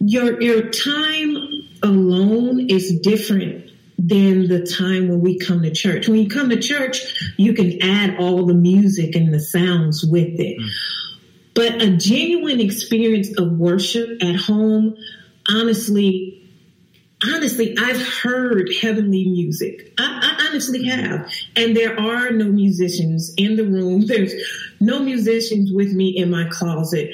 your 0.00 0.40
your 0.42 0.70
time 0.70 1.36
alone 1.82 2.68
is 2.68 2.98
different 3.00 3.67
than 3.98 4.46
the 4.46 4.64
time 4.64 5.08
when 5.08 5.20
we 5.20 5.38
come 5.38 5.62
to 5.62 5.72
church. 5.72 6.08
When 6.08 6.20
you 6.20 6.28
come 6.28 6.50
to 6.50 6.60
church, 6.60 7.32
you 7.36 7.52
can 7.52 7.82
add 7.82 8.16
all 8.18 8.46
the 8.46 8.54
music 8.54 9.16
and 9.16 9.34
the 9.34 9.40
sounds 9.40 10.04
with 10.04 10.38
it. 10.38 10.58
Mm. 10.58 10.68
But 11.54 11.82
a 11.82 11.96
genuine 11.96 12.60
experience 12.60 13.36
of 13.36 13.52
worship 13.52 14.22
at 14.22 14.36
home, 14.36 14.96
honestly, 15.48 16.48
honestly, 17.24 17.76
I've 17.76 18.00
heard 18.00 18.70
heavenly 18.80 19.28
music. 19.28 19.92
I, 19.98 20.36
I 20.38 20.46
honestly 20.46 20.84
mm. 20.84 20.90
have. 20.90 21.28
And 21.56 21.76
there 21.76 21.98
are 21.98 22.30
no 22.30 22.44
musicians 22.44 23.34
in 23.36 23.56
the 23.56 23.64
room. 23.64 24.02
There's 24.06 24.32
no 24.78 25.00
musicians 25.00 25.72
with 25.72 25.92
me 25.92 26.16
in 26.16 26.30
my 26.30 26.48
closet. 26.48 27.10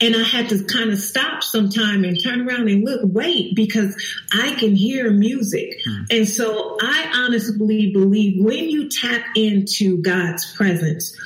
And 0.00 0.16
I 0.16 0.22
had 0.22 0.48
to 0.48 0.64
kind 0.64 0.90
of 0.90 0.98
stop 0.98 1.42
sometime 1.42 2.04
and 2.04 2.22
turn 2.22 2.48
around 2.48 2.68
and 2.68 2.84
look, 2.84 3.00
wait, 3.04 3.54
because 3.54 3.94
I 4.32 4.54
can 4.54 4.74
hear 4.74 5.10
music. 5.10 5.80
Hmm. 5.84 6.04
And 6.10 6.28
so 6.28 6.78
I 6.80 7.12
honestly 7.14 7.92
believe 7.92 8.42
when 8.42 8.70
you 8.70 8.88
tap 8.88 9.24
into 9.36 10.00
God's 10.00 10.54
presence, 10.54 11.16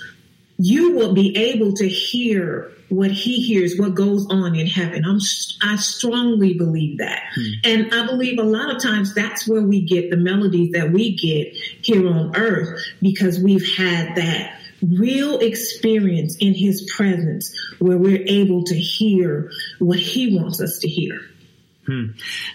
you 0.58 0.96
will 0.96 1.14
be 1.14 1.36
able 1.36 1.72
to 1.74 1.88
hear 1.88 2.72
what 2.88 3.10
he 3.10 3.42
hears, 3.42 3.78
what 3.78 3.94
goes 3.94 4.26
on 4.30 4.54
in 4.54 4.66
heaven. 4.66 5.04
I'm, 5.04 5.18
I 5.62 5.76
strongly 5.76 6.54
believe 6.54 6.98
that. 6.98 7.22
Hmm. 7.34 7.52
And 7.64 7.94
I 7.94 8.06
believe 8.06 8.38
a 8.38 8.42
lot 8.42 8.74
of 8.74 8.82
times 8.82 9.14
that's 9.14 9.48
where 9.48 9.62
we 9.62 9.82
get 9.82 10.10
the 10.10 10.16
melodies 10.16 10.72
that 10.72 10.92
we 10.92 11.16
get 11.16 11.54
here 11.84 12.08
on 12.08 12.36
earth 12.36 12.82
because 13.00 13.38
we've 13.38 13.76
had 13.76 14.16
that 14.16 14.60
real 14.92 15.38
experience 15.38 16.36
in 16.36 16.54
his 16.54 16.90
presence 16.94 17.54
where 17.78 17.98
we're 17.98 18.24
able 18.26 18.64
to 18.64 18.74
hear 18.74 19.50
what 19.78 19.98
he 19.98 20.36
wants 20.36 20.60
us 20.60 20.78
to 20.80 20.88
hear. 20.88 21.20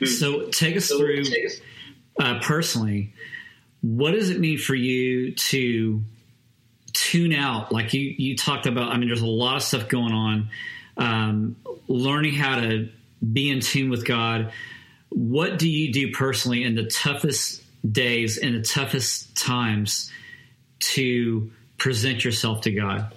So 0.06 0.48
take 0.50 0.76
us 0.78 0.90
through 0.90 1.24
uh, 2.20 2.40
personally. 2.42 3.14
What 3.82 4.12
does 4.12 4.30
it 4.30 4.40
mean 4.40 4.58
for 4.58 4.76
you 4.76 5.34
to 5.34 6.04
tune 6.94 7.34
out? 7.34 7.72
Like 7.72 7.94
you, 7.94 8.02
you 8.02 8.36
talked 8.36 8.66
about. 8.66 8.92
I 8.92 8.98
mean, 8.98 9.08
there's 9.08 9.22
a 9.22 9.28
lot 9.28 9.56
of 9.56 9.64
stuff 9.64 9.88
going 9.88 10.14
on. 10.14 10.50
Um, 10.98 11.56
learning 11.88 12.34
how 12.34 12.60
to 12.60 12.90
be 13.32 13.50
in 13.50 13.62
tune 13.62 13.90
with 13.90 14.06
God. 14.06 14.52
What 15.10 15.58
do 15.58 15.70
you 15.70 15.94
do 15.94 16.12
personally 16.12 16.64
in 16.64 16.76
the 16.76 16.86
toughest 16.86 17.64
days 17.90 18.38
in 18.38 18.54
the 18.54 18.62
toughest 18.62 19.36
times 19.36 20.12
to 20.80 21.52
present 21.80 22.24
yourself 22.24 22.62
to 22.62 22.72
God? 22.72 23.14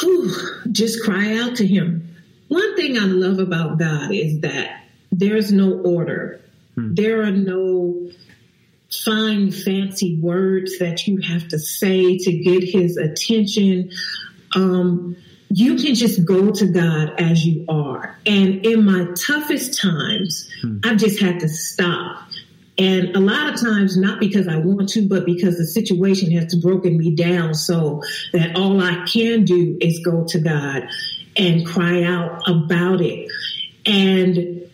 Whew, 0.00 0.30
just 0.70 1.02
cry 1.02 1.38
out 1.38 1.56
to 1.56 1.66
him. 1.66 2.14
One 2.48 2.76
thing 2.76 2.98
I 2.98 3.06
love 3.06 3.38
about 3.38 3.78
God 3.78 4.12
is 4.12 4.40
that 4.40 4.84
there's 5.10 5.50
no 5.50 5.72
order. 5.72 6.40
There 6.94 7.22
are 7.22 7.32
no 7.32 8.10
fine, 9.04 9.50
fancy 9.50 10.18
words 10.20 10.78
that 10.78 11.06
you 11.06 11.20
have 11.22 11.48
to 11.48 11.58
say 11.58 12.18
to 12.18 12.32
get 12.32 12.62
his 12.62 12.96
attention. 12.96 13.90
Um, 14.54 15.16
you 15.48 15.76
can 15.76 15.94
just 15.94 16.24
go 16.24 16.50
to 16.50 16.66
God 16.66 17.14
as 17.18 17.44
you 17.46 17.64
are. 17.68 18.18
And 18.26 18.66
in 18.66 18.84
my 18.84 19.06
toughest 19.14 19.80
times, 19.80 20.50
I've 20.84 20.98
just 20.98 21.20
had 21.20 21.40
to 21.40 21.48
stop. 21.48 22.25
And 22.78 23.16
a 23.16 23.20
lot 23.20 23.52
of 23.52 23.60
times, 23.60 23.96
not 23.96 24.20
because 24.20 24.48
I 24.48 24.58
want 24.58 24.90
to, 24.90 25.08
but 25.08 25.24
because 25.24 25.56
the 25.56 25.66
situation 25.66 26.30
has 26.32 26.54
broken 26.56 26.98
me 26.98 27.14
down 27.14 27.54
so 27.54 28.02
that 28.32 28.56
all 28.56 28.82
I 28.82 29.06
can 29.06 29.44
do 29.44 29.78
is 29.80 30.00
go 30.04 30.24
to 30.24 30.38
God 30.38 30.86
and 31.36 31.66
cry 31.66 32.02
out 32.02 32.42
about 32.46 33.00
it. 33.00 33.30
And 33.86 34.68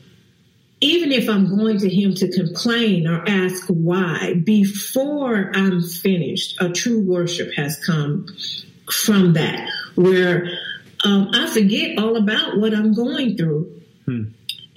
even 0.80 1.12
if 1.12 1.28
I'm 1.28 1.48
going 1.56 1.78
to 1.78 1.88
him 1.88 2.14
to 2.14 2.28
complain 2.32 3.06
or 3.06 3.22
ask 3.28 3.66
why, 3.68 4.34
before 4.44 5.52
I'm 5.54 5.80
finished, 5.80 6.60
a 6.60 6.70
true 6.70 7.02
worship 7.02 7.52
has 7.54 7.78
come 7.84 8.26
from 8.90 9.34
that, 9.34 9.68
where 9.94 10.48
um, 11.04 11.30
I 11.32 11.48
forget 11.48 11.98
all 11.98 12.16
about 12.16 12.58
what 12.58 12.74
I'm 12.74 12.94
going 12.94 13.36
through. 13.36 13.80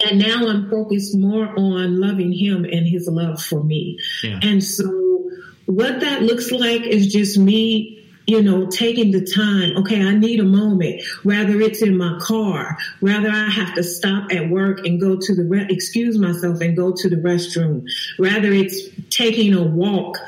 And 0.06 0.18
now 0.18 0.48
I'm 0.48 0.70
focused 0.70 1.16
more 1.16 1.48
on 1.58 2.00
loving 2.00 2.32
him 2.32 2.64
and 2.64 2.86
his 2.86 3.08
love 3.08 3.42
for 3.42 3.62
me. 3.62 3.98
Yeah. 4.22 4.40
And 4.42 4.62
so 4.62 5.30
what 5.66 6.00
that 6.00 6.22
looks 6.22 6.50
like 6.50 6.82
is 6.82 7.12
just 7.12 7.38
me 7.38 7.96
you 8.26 8.42
know, 8.42 8.66
taking 8.66 9.12
the 9.12 9.24
time, 9.24 9.76
okay, 9.76 10.02
I 10.02 10.12
need 10.12 10.40
a 10.40 10.44
moment, 10.44 11.02
whether 11.22 11.60
it's 11.60 11.80
in 11.80 11.96
my 11.96 12.18
car, 12.20 12.76
rather 13.00 13.30
I 13.30 13.48
have 13.48 13.74
to 13.74 13.84
stop 13.84 14.32
at 14.32 14.50
work 14.50 14.84
and 14.84 15.00
go 15.00 15.16
to 15.16 15.34
the, 15.34 15.44
re- 15.44 15.66
excuse 15.70 16.18
myself 16.18 16.60
and 16.60 16.76
go 16.76 16.92
to 16.92 17.08
the 17.08 17.16
restroom, 17.16 17.86
rather 18.18 18.52
it's 18.52 18.88
taking 19.10 19.54
a 19.54 19.62
walk 19.62 20.18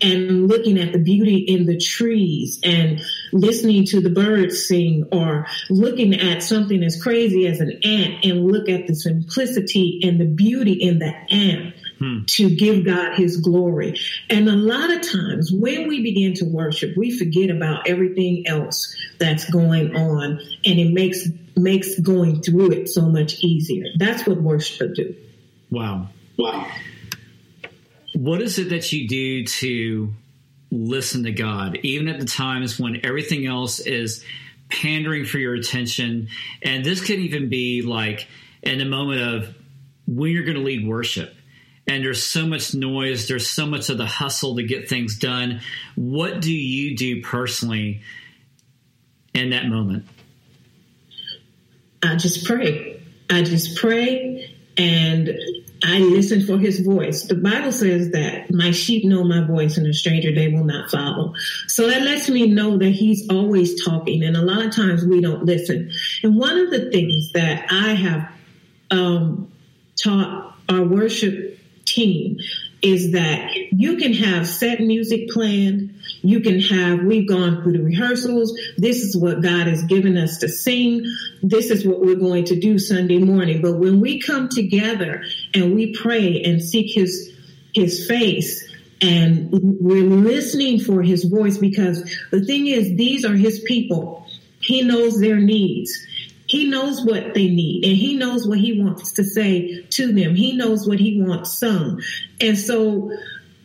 and 0.00 0.48
looking 0.48 0.78
at 0.78 0.92
the 0.92 0.98
beauty 0.98 1.38
in 1.38 1.66
the 1.66 1.78
trees 1.78 2.60
and 2.62 3.00
listening 3.32 3.84
to 3.86 4.00
the 4.00 4.10
birds 4.10 4.66
sing 4.66 5.08
or 5.12 5.46
looking 5.70 6.14
at 6.14 6.42
something 6.42 6.82
as 6.82 7.00
crazy 7.02 7.46
as 7.46 7.60
an 7.60 7.80
ant 7.84 8.24
and 8.24 8.46
look 8.46 8.68
at 8.68 8.86
the 8.86 8.94
simplicity 8.94 10.00
and 10.04 10.20
the 10.20 10.24
beauty 10.24 10.72
in 10.72 10.98
the 10.98 11.12
ant 11.30 11.74
hmm. 11.98 12.24
to 12.26 12.54
give 12.54 12.84
God 12.84 13.14
his 13.14 13.38
glory. 13.38 13.98
And 14.30 14.48
a 14.48 14.56
lot 14.56 14.90
of 14.90 15.02
times 15.02 15.50
when 15.52 15.88
we 15.88 16.02
begin 16.02 16.34
to 16.34 16.44
worship, 16.44 16.96
we 16.96 17.16
forget 17.16 17.50
about 17.50 17.88
everything 17.88 18.46
else 18.46 18.96
that's 19.18 19.48
going 19.50 19.96
on 19.96 20.40
and 20.64 20.78
it 20.78 20.92
makes 20.92 21.28
makes 21.56 21.98
going 21.98 22.40
through 22.40 22.70
it 22.70 22.88
so 22.88 23.02
much 23.02 23.42
easier. 23.42 23.86
That's 23.98 24.26
what 24.26 24.40
worship 24.40 24.94
do. 24.94 25.16
Wow. 25.70 26.08
Wow. 26.36 26.70
What 28.18 28.42
is 28.42 28.58
it 28.58 28.70
that 28.70 28.90
you 28.92 29.06
do 29.06 29.44
to 29.44 30.12
listen 30.72 31.22
to 31.22 31.30
God, 31.30 31.78
even 31.84 32.08
at 32.08 32.18
the 32.18 32.26
times 32.26 32.76
when 32.76 33.06
everything 33.06 33.46
else 33.46 33.78
is 33.78 34.24
pandering 34.68 35.24
for 35.24 35.38
your 35.38 35.54
attention? 35.54 36.26
And 36.60 36.84
this 36.84 37.00
could 37.00 37.20
even 37.20 37.48
be 37.48 37.82
like 37.82 38.26
in 38.60 38.78
the 38.78 38.86
moment 38.86 39.20
of 39.20 39.54
when 40.08 40.32
you're 40.32 40.42
going 40.42 40.56
to 40.56 40.64
lead 40.64 40.84
worship 40.84 41.32
and 41.86 42.02
there's 42.02 42.26
so 42.26 42.44
much 42.44 42.74
noise, 42.74 43.28
there's 43.28 43.48
so 43.48 43.66
much 43.66 43.88
of 43.88 43.98
the 43.98 44.06
hustle 44.06 44.56
to 44.56 44.64
get 44.64 44.88
things 44.88 45.16
done. 45.16 45.60
What 45.94 46.40
do 46.40 46.52
you 46.52 46.96
do 46.96 47.22
personally 47.22 48.02
in 49.32 49.50
that 49.50 49.66
moment? 49.66 50.06
I 52.02 52.16
just 52.16 52.44
pray. 52.44 53.00
I 53.30 53.42
just 53.42 53.76
pray 53.76 54.56
and 54.76 55.38
I 55.82 55.98
listen 56.00 56.44
for 56.44 56.58
his 56.58 56.80
voice. 56.80 57.24
The 57.24 57.36
Bible 57.36 57.72
says 57.72 58.10
that 58.10 58.50
my 58.50 58.72
sheep 58.72 59.04
know 59.04 59.24
my 59.24 59.46
voice 59.46 59.76
and 59.76 59.86
a 59.86 59.92
stranger 59.94 60.34
they 60.34 60.48
will 60.48 60.64
not 60.64 60.90
follow. 60.90 61.34
So 61.66 61.88
that 61.88 62.02
lets 62.02 62.28
me 62.28 62.48
know 62.48 62.78
that 62.78 62.90
he's 62.90 63.28
always 63.30 63.84
talking 63.84 64.22
and 64.22 64.36
a 64.36 64.42
lot 64.42 64.64
of 64.64 64.74
times 64.74 65.04
we 65.04 65.20
don't 65.20 65.44
listen. 65.44 65.92
And 66.22 66.36
one 66.36 66.58
of 66.58 66.70
the 66.70 66.90
things 66.90 67.32
that 67.32 67.66
I 67.70 67.94
have 67.94 68.30
um, 68.90 69.52
taught 69.96 70.56
our 70.68 70.82
worship 70.82 71.58
team 71.84 72.38
is 72.82 73.12
that 73.12 73.54
you 73.72 73.96
can 73.96 74.12
have 74.12 74.46
set 74.46 74.80
music 74.80 75.28
planned. 75.30 75.94
You 76.22 76.40
can 76.40 76.60
have, 76.60 77.00
we've 77.04 77.28
gone 77.28 77.62
through 77.62 77.72
the 77.72 77.82
rehearsals. 77.82 78.58
This 78.76 79.02
is 79.02 79.16
what 79.16 79.42
God 79.42 79.66
has 79.66 79.82
given 79.84 80.16
us 80.16 80.38
to 80.38 80.48
sing. 80.48 81.04
This 81.42 81.70
is 81.70 81.86
what 81.86 82.00
we're 82.00 82.16
going 82.16 82.44
to 82.46 82.58
do 82.58 82.78
Sunday 82.78 83.18
morning. 83.18 83.62
But 83.62 83.78
when 83.78 84.00
we 84.00 84.20
come 84.20 84.48
together 84.48 85.24
and 85.54 85.74
we 85.74 85.94
pray 85.94 86.42
and 86.42 86.62
seek 86.62 86.94
his, 86.94 87.34
his 87.74 88.06
face, 88.06 88.68
and 89.00 89.50
we're 89.52 90.02
listening 90.02 90.80
for 90.80 91.02
his 91.02 91.24
voice 91.24 91.56
because 91.56 92.02
the 92.32 92.44
thing 92.44 92.66
is, 92.66 92.96
these 92.96 93.24
are 93.24 93.34
his 93.34 93.60
people. 93.60 94.26
He 94.60 94.82
knows 94.82 95.20
their 95.20 95.36
needs. 95.36 95.96
He 96.46 96.68
knows 96.68 97.04
what 97.04 97.34
they 97.34 97.48
need 97.48 97.84
and 97.84 97.94
he 97.94 98.14
knows 98.14 98.48
what 98.48 98.58
he 98.58 98.80
wants 98.80 99.12
to 99.12 99.24
say 99.24 99.82
to 99.82 100.12
them. 100.12 100.34
He 100.34 100.56
knows 100.56 100.88
what 100.88 100.98
he 100.98 101.20
wants 101.20 101.58
sung. 101.58 102.02
And 102.40 102.58
so 102.58 103.12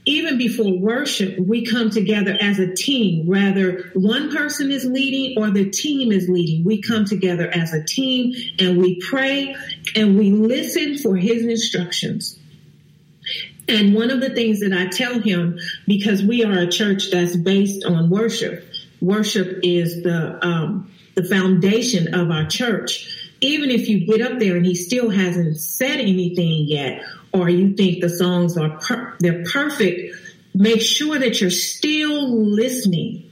even 0.05 0.38
before 0.38 0.77
worship, 0.77 1.39
we 1.39 1.65
come 1.65 1.89
together 1.89 2.38
as 2.39 2.60
a 2.60 2.74
team. 2.74 3.29
Rather, 3.29 3.89
one 3.93 4.36
person 4.36 4.72
is 4.72 4.86
leading 4.86 5.41
or 5.41 5.50
the 5.50 5.69
team 5.69 6.12
is 6.12 6.27
leading. 6.27 6.65
We 6.65 6.81
come 6.81 7.05
together 7.05 7.50
as 7.50 7.74
a 7.74 7.83
team 7.83 8.33
and 8.60 8.77
we 8.77 9.00
pray 9.00 9.55
and 9.95 10.17
we 10.17 10.31
listen 10.31 10.98
for 10.98 11.15
his 11.15 11.45
instructions. 11.45 12.38
And 13.67 13.95
one 13.95 14.12
of 14.12 14.19
the 14.19 14.31
things 14.31 14.60
that 14.60 14.74
I 14.74 14.88
tell 14.88 15.19
him, 15.19 15.57
because 15.88 16.22
we 16.22 16.43
are 16.43 16.60
a 16.60 16.67
church 16.67 17.12
that's 17.12 17.38
based 17.38 17.86
on 17.86 18.10
worship, 18.10 18.65
worship 19.00 19.60
is 19.63 20.03
the 20.03 20.45
um, 20.45 20.91
the 21.15 21.24
foundation 21.24 22.13
of 22.13 22.29
our 22.29 22.45
church. 22.45 23.31
Even 23.39 23.69
if 23.69 23.88
you 23.88 24.05
get 24.05 24.22
up 24.22 24.39
there 24.39 24.57
and 24.57 24.65
he 24.65 24.75
still 24.75 25.10
hasn't 25.10 25.57
said 25.57 26.00
anything 26.00 26.65
yet, 26.67 27.03
or 27.34 27.50
you 27.50 27.74
think 27.74 28.02
the 28.02 28.10
songs 28.10 28.58
are 28.58 28.78
per- 28.80 29.16
they're 29.20 29.44
perfect, 29.52 30.16
make 30.54 30.82
sure 30.82 31.18
that 31.18 31.42
you're 31.42 31.50
still 31.50 32.32
listening, 32.32 33.30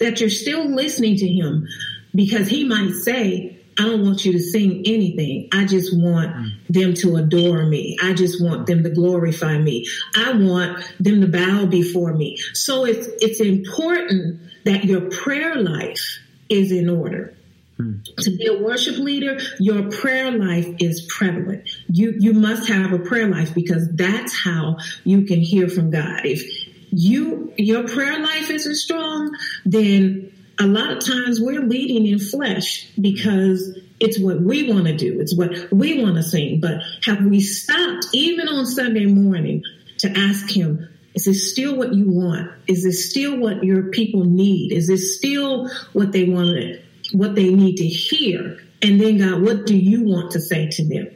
that 0.00 0.20
you're 0.20 0.30
still 0.30 0.68
listening 0.68 1.16
to 1.16 1.26
him, 1.26 1.66
because 2.14 2.48
he 2.48 2.64
might 2.64 2.92
say, 2.92 3.58
I 3.78 3.84
don't 3.84 4.04
want 4.04 4.24
you 4.26 4.32
to 4.32 4.38
sing 4.38 4.82
anything. 4.84 5.48
I 5.50 5.64
just 5.64 5.96
want 5.96 6.52
them 6.68 6.92
to 6.94 7.16
adore 7.16 7.64
me. 7.64 7.96
I 8.02 8.12
just 8.12 8.42
want 8.42 8.66
them 8.66 8.82
to 8.82 8.90
glorify 8.90 9.56
me. 9.56 9.86
I 10.14 10.34
want 10.34 10.84
them 11.00 11.22
to 11.22 11.26
bow 11.26 11.64
before 11.66 12.12
me. 12.12 12.36
So 12.52 12.84
it's, 12.84 13.08
it's 13.22 13.40
important 13.40 14.40
that 14.64 14.84
your 14.84 15.08
prayer 15.10 15.56
life 15.56 16.18
is 16.50 16.70
in 16.70 16.90
order. 16.90 17.34
To 17.78 18.36
be 18.36 18.46
a 18.46 18.62
worship 18.62 18.98
leader, 18.98 19.38
your 19.58 19.90
prayer 19.90 20.30
life 20.30 20.68
is 20.78 21.06
prevalent. 21.08 21.68
You 21.88 22.14
you 22.18 22.32
must 22.32 22.68
have 22.68 22.92
a 22.92 22.98
prayer 22.98 23.28
life 23.28 23.54
because 23.54 23.88
that's 23.92 24.36
how 24.38 24.76
you 25.04 25.22
can 25.22 25.40
hear 25.40 25.68
from 25.68 25.90
God. 25.90 26.20
If 26.24 26.42
you 26.90 27.52
your 27.56 27.88
prayer 27.88 28.20
life 28.20 28.50
isn't 28.50 28.76
strong, 28.76 29.36
then 29.64 30.32
a 30.58 30.66
lot 30.66 30.92
of 30.92 31.04
times 31.04 31.40
we're 31.40 31.62
leading 31.62 32.06
in 32.06 32.18
flesh 32.18 32.88
because 33.00 33.78
it's 33.98 34.18
what 34.18 34.40
we 34.40 34.70
want 34.70 34.86
to 34.86 34.96
do. 34.96 35.20
It's 35.20 35.36
what 35.36 35.72
we 35.72 36.02
want 36.02 36.16
to 36.16 36.22
sing. 36.22 36.60
But 36.60 36.82
have 37.04 37.24
we 37.24 37.40
stopped 37.40 38.06
even 38.12 38.48
on 38.48 38.66
Sunday 38.66 39.06
morning 39.06 39.62
to 39.98 40.10
ask 40.10 40.50
him, 40.50 40.88
is 41.14 41.24
this 41.24 41.50
still 41.50 41.76
what 41.76 41.94
you 41.94 42.10
want? 42.10 42.50
Is 42.66 42.84
this 42.84 43.10
still 43.10 43.38
what 43.38 43.62
your 43.64 43.90
people 43.90 44.24
need? 44.24 44.72
Is 44.72 44.88
this 44.88 45.16
still 45.16 45.68
what 45.92 46.12
they 46.12 46.24
want, 46.24 46.80
what 47.12 47.34
they 47.34 47.50
need 47.50 47.76
to 47.76 47.86
hear? 47.86 48.58
And 48.80 49.00
then 49.00 49.18
God, 49.18 49.42
what 49.42 49.66
do 49.66 49.76
you 49.76 50.04
want 50.04 50.32
to 50.32 50.40
say 50.40 50.68
to 50.68 50.88
them? 50.88 51.08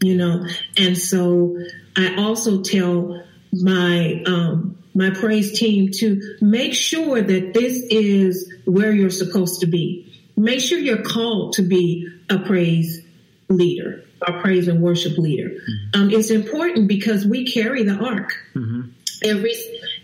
You 0.00 0.16
know, 0.16 0.46
and 0.76 0.96
so 0.96 1.58
I 1.96 2.16
also 2.16 2.62
tell 2.62 3.24
my, 3.52 4.22
um, 4.26 4.78
my 4.94 5.10
praise 5.10 5.58
team 5.58 5.90
to 5.94 6.36
make 6.40 6.74
sure 6.74 7.20
that 7.20 7.54
this 7.54 7.82
is 7.90 8.52
where 8.64 8.92
you're 8.92 9.10
supposed 9.10 9.60
to 9.60 9.66
be. 9.66 10.04
Make 10.36 10.60
sure 10.60 10.78
you're 10.78 11.02
called 11.02 11.54
to 11.54 11.62
be 11.62 12.08
a 12.30 12.38
praise 12.38 13.02
leader, 13.48 14.04
a 14.24 14.40
praise 14.40 14.68
and 14.68 14.80
worship 14.80 15.18
leader. 15.18 15.48
Mm-hmm. 15.48 16.00
Um, 16.00 16.10
it's 16.10 16.30
important 16.30 16.86
because 16.86 17.26
we 17.26 17.50
carry 17.52 17.82
the 17.82 17.94
ark. 17.94 18.34
Mm-hmm 18.54 18.90
every 19.22 19.54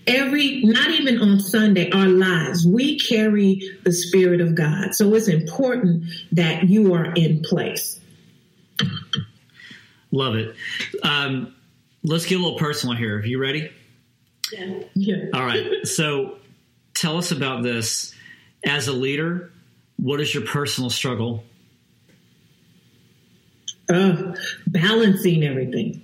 every 0.06 0.62
not 0.62 0.90
even 0.90 1.20
on 1.20 1.40
sunday 1.40 1.90
our 1.90 2.06
lives 2.06 2.66
we 2.66 2.98
carry 2.98 3.60
the 3.84 3.92
spirit 3.92 4.40
of 4.40 4.54
god. 4.54 4.94
So 4.94 5.14
it's 5.14 5.28
important 5.28 6.04
that 6.32 6.68
you 6.68 6.94
are 6.94 7.12
in 7.12 7.42
place. 7.42 8.00
Love 10.10 10.36
it. 10.36 10.54
Um, 11.02 11.54
let's 12.02 12.26
get 12.26 12.38
a 12.38 12.42
little 12.42 12.58
personal 12.58 12.96
here. 12.96 13.18
Are 13.18 13.26
you 13.26 13.38
ready? 13.40 13.70
Yeah. 14.52 14.80
yeah 14.94 15.16
all 15.32 15.44
right. 15.44 15.86
So 15.86 16.36
tell 16.94 17.16
us 17.16 17.30
about 17.30 17.62
this. 17.62 18.14
As 18.64 18.88
a 18.88 18.92
leader 18.92 19.50
what 19.96 20.20
is 20.20 20.34
your 20.34 20.44
personal 20.44 20.90
struggle? 20.90 21.44
Uh, 23.88 24.34
balancing 24.66 25.44
everything. 25.44 26.02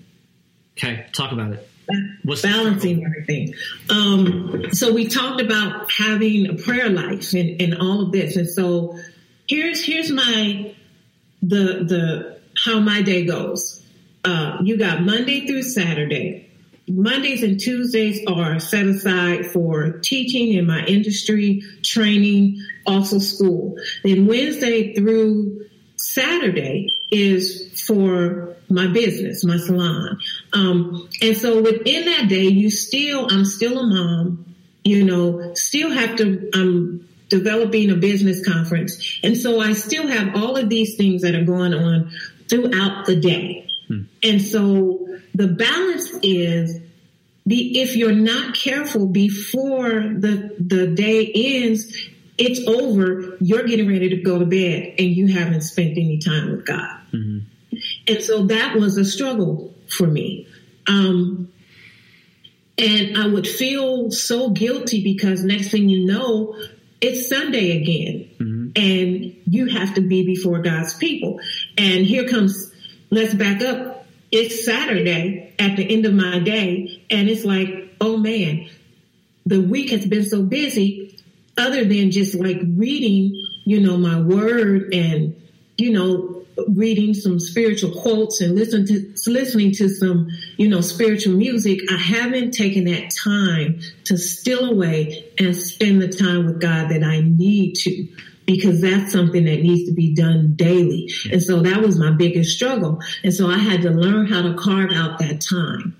Okay 0.78 1.06
talk 1.12 1.32
about 1.32 1.52
it 1.52 1.69
What's 2.22 2.42
balancing 2.42 3.04
everything. 3.04 3.54
Um, 3.88 4.72
so 4.72 4.92
we 4.92 5.06
talked 5.06 5.40
about 5.40 5.90
having 5.90 6.48
a 6.48 6.54
prayer 6.54 6.88
life 6.88 7.32
and, 7.32 7.60
and 7.60 7.78
all 7.78 8.02
of 8.02 8.12
this. 8.12 8.36
And 8.36 8.48
so 8.48 8.98
here's, 9.48 9.84
here's 9.84 10.10
my, 10.10 10.74
the, 11.42 11.84
the, 11.84 12.40
how 12.56 12.80
my 12.80 13.02
day 13.02 13.24
goes. 13.24 13.84
Uh, 14.24 14.58
you 14.62 14.76
got 14.76 15.02
Monday 15.02 15.46
through 15.46 15.62
Saturday. 15.62 16.50
Mondays 16.88 17.42
and 17.42 17.60
Tuesdays 17.60 18.20
are 18.26 18.58
set 18.58 18.84
aside 18.86 19.46
for 19.46 20.00
teaching 20.00 20.52
in 20.54 20.66
my 20.66 20.84
industry, 20.84 21.62
training, 21.82 22.60
also 22.86 23.18
school. 23.18 23.78
Then 24.02 24.26
Wednesday 24.26 24.94
through 24.94 25.66
Saturday 25.96 26.94
is 27.10 27.80
for 27.86 28.49
my 28.70 28.86
business, 28.86 29.44
my 29.44 29.56
salon. 29.56 30.18
Um, 30.52 31.08
and 31.20 31.36
so 31.36 31.60
within 31.60 32.04
that 32.06 32.28
day, 32.28 32.44
you 32.44 32.70
still, 32.70 33.26
I'm 33.30 33.44
still 33.44 33.78
a 33.78 33.86
mom, 33.86 34.54
you 34.84 35.04
know, 35.04 35.54
still 35.54 35.90
have 35.90 36.16
to, 36.16 36.50
I'm 36.54 37.08
developing 37.28 37.90
a 37.90 37.94
business 37.94 38.44
conference. 38.46 39.18
And 39.22 39.36
so 39.36 39.60
I 39.60 39.72
still 39.72 40.06
have 40.06 40.34
all 40.34 40.56
of 40.56 40.68
these 40.68 40.96
things 40.96 41.22
that 41.22 41.34
are 41.34 41.44
going 41.44 41.74
on 41.74 42.10
throughout 42.48 43.06
the 43.06 43.16
day. 43.16 43.68
Hmm. 43.88 44.02
And 44.22 44.42
so 44.42 45.06
the 45.34 45.48
balance 45.48 46.10
is 46.22 46.80
the, 47.46 47.80
if 47.80 47.96
you're 47.96 48.12
not 48.12 48.54
careful 48.54 49.06
before 49.06 49.90
the, 49.90 50.54
the 50.58 50.88
day 50.88 51.30
ends, 51.34 52.08
it's 52.36 52.66
over, 52.66 53.36
you're 53.40 53.64
getting 53.64 53.88
ready 53.88 54.08
to 54.10 54.16
go 54.16 54.38
to 54.38 54.46
bed 54.46 54.94
and 54.98 55.08
you 55.08 55.26
haven't 55.28 55.62
spent 55.62 55.90
any 55.92 56.18
time 56.18 56.50
with 56.50 56.66
God. 56.66 57.00
Mm-hmm. 57.12 57.38
And 58.10 58.22
so 58.22 58.46
that 58.46 58.76
was 58.76 58.96
a 58.98 59.04
struggle 59.04 59.74
for 59.88 60.06
me. 60.06 60.46
Um, 60.86 61.52
And 62.78 63.18
I 63.18 63.26
would 63.26 63.46
feel 63.46 64.10
so 64.10 64.48
guilty 64.50 65.04
because 65.04 65.44
next 65.44 65.70
thing 65.70 65.90
you 65.90 66.06
know, 66.06 66.56
it's 67.02 67.28
Sunday 67.28 67.76
again. 67.76 68.30
Mm-hmm. 68.38 68.70
And 68.74 69.36
you 69.44 69.66
have 69.66 69.94
to 69.96 70.00
be 70.00 70.24
before 70.24 70.62
God's 70.62 70.94
people. 70.96 71.40
And 71.76 72.06
here 72.06 72.26
comes, 72.26 72.72
let's 73.10 73.34
back 73.34 73.60
up. 73.62 74.06
It's 74.32 74.64
Saturday 74.64 75.54
at 75.58 75.76
the 75.76 75.84
end 75.94 76.06
of 76.06 76.14
my 76.14 76.38
day. 76.38 77.04
And 77.10 77.28
it's 77.28 77.44
like, 77.44 77.68
oh 78.00 78.16
man, 78.16 78.70
the 79.44 79.60
week 79.60 79.90
has 79.90 80.06
been 80.06 80.24
so 80.24 80.42
busy 80.42 81.18
other 81.58 81.84
than 81.84 82.10
just 82.10 82.34
like 82.34 82.60
reading, 82.76 83.34
you 83.66 83.80
know, 83.80 83.98
my 83.98 84.20
word 84.22 84.94
and, 84.94 85.36
you 85.80 85.92
know, 85.92 86.44
reading 86.68 87.14
some 87.14 87.40
spiritual 87.40 87.90
quotes 88.02 88.40
and 88.40 88.54
listen 88.54 88.86
to 88.86 89.14
listening 89.30 89.72
to 89.72 89.88
some 89.88 90.28
you 90.58 90.68
know 90.68 90.82
spiritual 90.82 91.32
music 91.34 91.80
i 91.90 91.96
haven't 91.96 92.50
taken 92.50 92.84
that 92.84 93.10
time 93.24 93.80
to 94.04 94.18
still 94.18 94.70
away 94.70 95.24
and 95.38 95.56
spend 95.56 96.02
the 96.02 96.08
time 96.08 96.44
with 96.44 96.60
god 96.60 96.90
that 96.90 97.02
i 97.02 97.20
need 97.20 97.74
to 97.74 98.06
because 98.46 98.80
that's 98.80 99.12
something 99.12 99.44
that 99.44 99.62
needs 99.62 99.88
to 99.88 99.94
be 99.94 100.12
done 100.12 100.54
daily. 100.56 101.08
And 101.30 101.40
so 101.40 101.60
that 101.60 101.80
was 101.82 101.98
my 101.98 102.10
biggest 102.10 102.56
struggle. 102.56 103.00
And 103.22 103.32
so 103.32 103.46
i 103.48 103.58
had 103.58 103.82
to 103.82 103.90
learn 103.90 104.26
how 104.26 104.42
to 104.42 104.54
carve 104.54 104.90
out 104.92 105.18
that 105.20 105.40
time. 105.40 105.96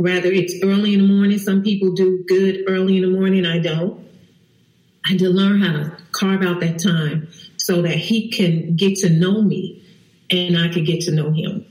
Rather, 0.00 0.32
it's 0.32 0.54
early 0.64 0.94
in 0.94 1.06
the 1.06 1.14
morning. 1.14 1.38
Some 1.38 1.62
people 1.62 1.92
do 1.92 2.24
good 2.26 2.64
early 2.66 2.96
in 2.96 3.02
the 3.02 3.16
morning. 3.16 3.46
I 3.46 3.60
don't. 3.60 4.04
I 5.04 5.10
had 5.10 5.18
to 5.20 5.28
learn 5.28 5.60
how 5.60 5.72
to 5.72 5.96
carve 6.10 6.42
out 6.42 6.60
that 6.60 6.80
time 6.80 7.28
so 7.64 7.80
that 7.80 7.96
he 7.96 8.28
can 8.28 8.76
get 8.76 8.94
to 8.96 9.08
know 9.08 9.40
me 9.40 9.82
and 10.30 10.58
I 10.58 10.68
could 10.68 10.84
get 10.84 11.00
to 11.02 11.12
know 11.12 11.30
him. 11.30 11.64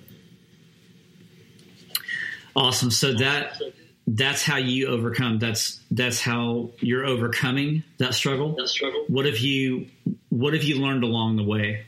Awesome. 2.56 2.89
So 2.89 3.13
that 3.13 3.62
that's 4.08 4.43
how 4.43 4.58
you 4.58 4.88
overcome. 4.88 5.38
That's 5.38 5.79
that's 5.91 6.19
how 6.19 6.71
you're 6.79 7.06
overcoming 7.06 7.84
that 7.99 8.15
struggle. 8.15 8.56
That 8.56 8.69
struggle. 8.69 9.06
What 9.08 9.27
have 9.27 9.38
you 9.38 9.86
What 10.29 10.56
have 10.56 10.63
you 10.63 10.82
learned 10.82 11.03
along 11.03 11.36
the 11.36 11.43
way? 11.43 11.86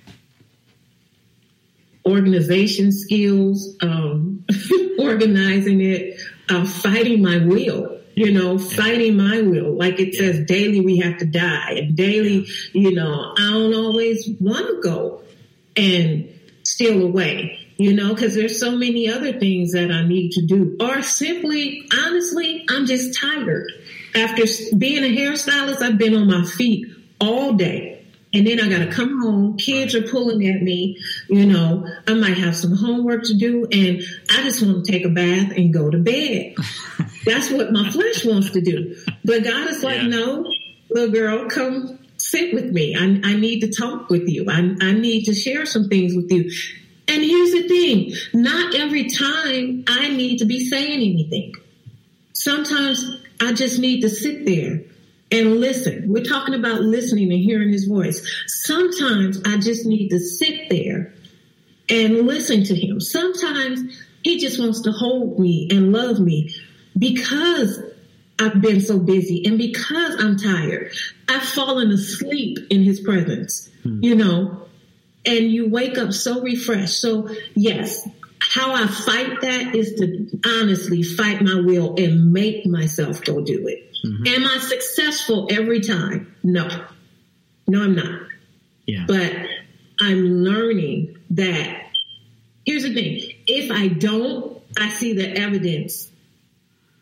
Organization 2.06 2.92
skills, 2.92 3.76
um, 3.82 4.46
organizing 5.00 5.82
it, 5.82 6.20
uh, 6.48 6.64
fighting 6.64 7.24
my 7.24 7.40
will. 7.40 7.95
You 8.16 8.32
know, 8.32 8.58
fighting 8.58 9.18
my 9.18 9.42
will. 9.42 9.78
Like 9.78 10.00
it 10.00 10.16
says, 10.16 10.46
daily 10.46 10.80
we 10.80 10.98
have 11.00 11.18
to 11.18 11.26
die, 11.26 11.74
and 11.74 11.96
daily, 11.96 12.48
you 12.74 12.94
know, 12.94 13.34
I 13.38 13.52
don't 13.52 13.76
always 13.76 14.30
want 14.40 14.68
to 14.68 14.82
go 14.82 15.22
and 15.76 16.30
steal 16.64 17.04
away, 17.04 17.60
you 17.78 17.94
know, 17.94 18.14
because 18.14 18.34
there's 18.36 18.60
so 18.60 18.72
many 18.72 19.10
other 19.10 19.38
things 19.38 19.74
that 19.74 19.92
I 19.92 20.08
need 20.08 20.32
to 20.32 20.46
do. 20.46 20.78
Or 20.80 21.02
simply, 21.02 21.88
honestly, 21.94 22.66
I'm 22.70 22.86
just 22.86 23.20
tired. 23.20 23.72
After 24.16 24.44
being 24.78 25.04
a 25.04 25.16
hairstylist, 25.16 25.82
I've 25.82 25.98
been 25.98 26.16
on 26.16 26.28
my 26.28 26.46
feet 26.46 26.88
all 27.20 27.54
day. 27.54 27.95
And 28.36 28.46
then 28.46 28.60
I 28.60 28.68
got 28.68 28.80
to 28.80 28.92
come 28.92 29.22
home. 29.22 29.56
Kids 29.56 29.96
are 29.96 30.02
pulling 30.02 30.46
at 30.46 30.62
me. 30.62 31.00
You 31.30 31.46
know, 31.46 31.88
I 32.06 32.16
might 32.16 32.38
have 32.38 32.54
some 32.54 32.76
homework 32.76 33.24
to 33.24 33.34
do 33.34 33.66
and 33.72 34.02
I 34.30 34.44
just 34.44 34.62
want 34.62 34.86
to 34.86 34.92
take 34.92 35.06
a 35.06 35.10
bath 35.10 35.54
and 35.56 35.74
go 35.74 35.90
to 35.90 35.98
bed. 35.98 36.56
That's 37.26 37.50
what 37.50 37.72
my 37.72 37.90
flesh 37.92 38.26
wants 38.26 38.52
to 38.52 38.60
do. 38.60 38.98
But 39.24 39.46
God 39.46 39.70
is 39.70 39.84
like, 39.84 40.02
yeah. 40.02 40.08
no, 40.08 40.52
little 40.90 41.12
girl, 41.12 41.50
come 41.50 41.98
sit 42.18 42.54
with 42.54 42.66
me. 42.72 42.94
I, 42.94 43.22
I 43.24 43.36
need 43.38 43.62
to 43.62 43.72
talk 43.72 44.10
with 44.10 44.28
you. 44.28 44.48
I, 44.50 44.76
I 44.82 44.92
need 44.92 45.24
to 45.26 45.34
share 45.34 45.66
some 45.66 45.88
things 45.88 46.14
with 46.14 46.30
you. 46.30 46.52
And 47.08 47.24
here's 47.24 47.52
the 47.52 47.70
thing 47.70 48.14
not 48.34 48.76
every 48.76 49.10
time 49.10 49.86
I 49.88 50.10
need 50.10 50.40
to 50.40 50.46
be 50.46 50.68
saying 50.68 50.92
anything. 50.92 51.54
Sometimes 52.34 53.24
I 53.40 53.54
just 53.54 53.80
need 53.80 54.02
to 54.02 54.10
sit 54.10 54.46
there 54.46 54.82
and 55.36 55.60
listen. 55.60 56.06
We're 56.08 56.24
talking 56.24 56.56
about 56.56 56.82
listening 56.82 57.32
and 57.32 57.42
hearing 57.42 57.70
his 57.70 57.86
voice. 57.86 58.26
Sometimes 58.48 59.42
I 59.46 59.58
just 59.58 59.86
need 59.86 60.10
to 60.10 60.20
sit 60.20 60.70
there 60.70 61.14
and 61.90 62.26
listen 62.26 62.64
to 62.64 62.76
him. 62.76 63.00
Sometimes 63.00 64.02
he 64.24 64.40
just 64.40 64.60
wants 64.60 64.82
to 64.82 64.92
hold 64.92 65.40
me 65.40 65.68
and 65.72 65.92
love 65.92 66.20
me 66.20 66.54
because 66.98 67.82
I've 68.40 68.62
been 68.62 68.82
so 68.82 68.98
busy 68.98 69.46
and 69.46 69.58
because 69.58 70.16
I'm 70.24 70.38
tired, 70.38 70.92
I've 71.28 71.44
fallen 71.44 71.92
asleep 71.92 72.58
in 72.70 72.84
his 72.84 73.02
presence, 73.02 73.70
hmm. 73.84 74.04
you 74.04 74.16
know, 74.16 74.68
and 75.26 75.52
you 75.52 75.70
wake 75.70 75.98
up 75.98 76.14
so 76.14 76.42
refreshed. 76.42 77.00
So 77.00 77.30
yes, 77.56 78.08
how 78.40 78.74
I 78.74 78.88
fight 78.88 79.42
that 79.42 79.76
is 79.76 79.96
to 79.96 80.40
honestly 80.46 81.04
fight 81.04 81.42
my 81.42 81.62
will 81.62 81.96
and 81.98 82.32
make 82.32 82.66
myself 82.66 83.24
go 83.24 83.42
do 83.42 83.68
it. 83.68 83.95
Mm-hmm. 84.06 84.28
Am 84.28 84.46
I 84.46 84.60
successful 84.60 85.48
every 85.50 85.82
time? 85.82 86.36
No, 86.44 86.68
no, 87.68 87.84
I'm 87.84 87.96
not. 87.96 88.22
Yeah. 88.86 89.06
But 89.08 89.34
I'm 90.00 90.44
learning 90.44 91.18
that 91.32 91.82
here's 92.66 92.84
the 92.84 92.94
thing. 92.94 93.32
If 93.48 93.72
I 93.72 93.88
don't, 93.88 94.62
I 94.78 94.90
see 94.90 95.14
the 95.14 95.28
evidence 95.28 96.10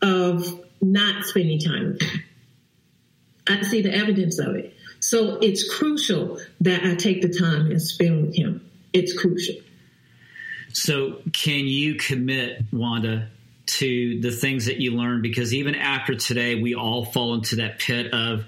of 0.01 0.63
not 0.81 1.25
spending 1.25 1.59
time 1.59 1.93
with 1.93 2.01
him. 2.01 2.23
I 3.47 3.61
see 3.63 3.81
the 3.81 3.93
evidence 3.93 4.39
of 4.39 4.55
it. 4.55 4.75
So 4.99 5.37
it's 5.41 5.69
crucial 5.77 6.39
that 6.61 6.83
I 6.85 6.95
take 6.95 7.21
the 7.21 7.33
time 7.33 7.71
and 7.71 7.81
spend 7.81 8.27
with 8.27 8.35
him. 8.35 8.69
It's 8.93 9.17
crucial. 9.17 9.55
So, 10.71 11.19
can 11.33 11.67
you 11.67 11.95
commit, 11.95 12.63
Wanda, 12.71 13.29
to 13.65 14.19
the 14.21 14.31
things 14.31 14.65
that 14.65 14.77
you 14.77 14.91
learn? 14.91 15.21
Because 15.21 15.53
even 15.53 15.75
after 15.75 16.15
today, 16.15 16.55
we 16.55 16.75
all 16.75 17.05
fall 17.05 17.33
into 17.33 17.57
that 17.57 17.79
pit 17.79 18.13
of, 18.13 18.45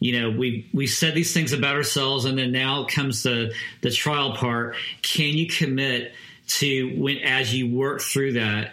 you 0.00 0.20
know, 0.20 0.30
we 0.30 0.68
we 0.72 0.86
said 0.86 1.14
these 1.14 1.32
things 1.32 1.52
about 1.52 1.74
ourselves, 1.74 2.24
and 2.24 2.38
then 2.38 2.52
now 2.52 2.84
comes 2.84 3.22
the 3.22 3.54
the 3.82 3.90
trial 3.90 4.34
part. 4.36 4.76
Can 5.02 5.34
you 5.34 5.46
commit 5.46 6.12
to 6.48 7.00
when 7.00 7.18
as 7.18 7.54
you 7.54 7.74
work 7.74 8.00
through 8.00 8.34
that? 8.34 8.72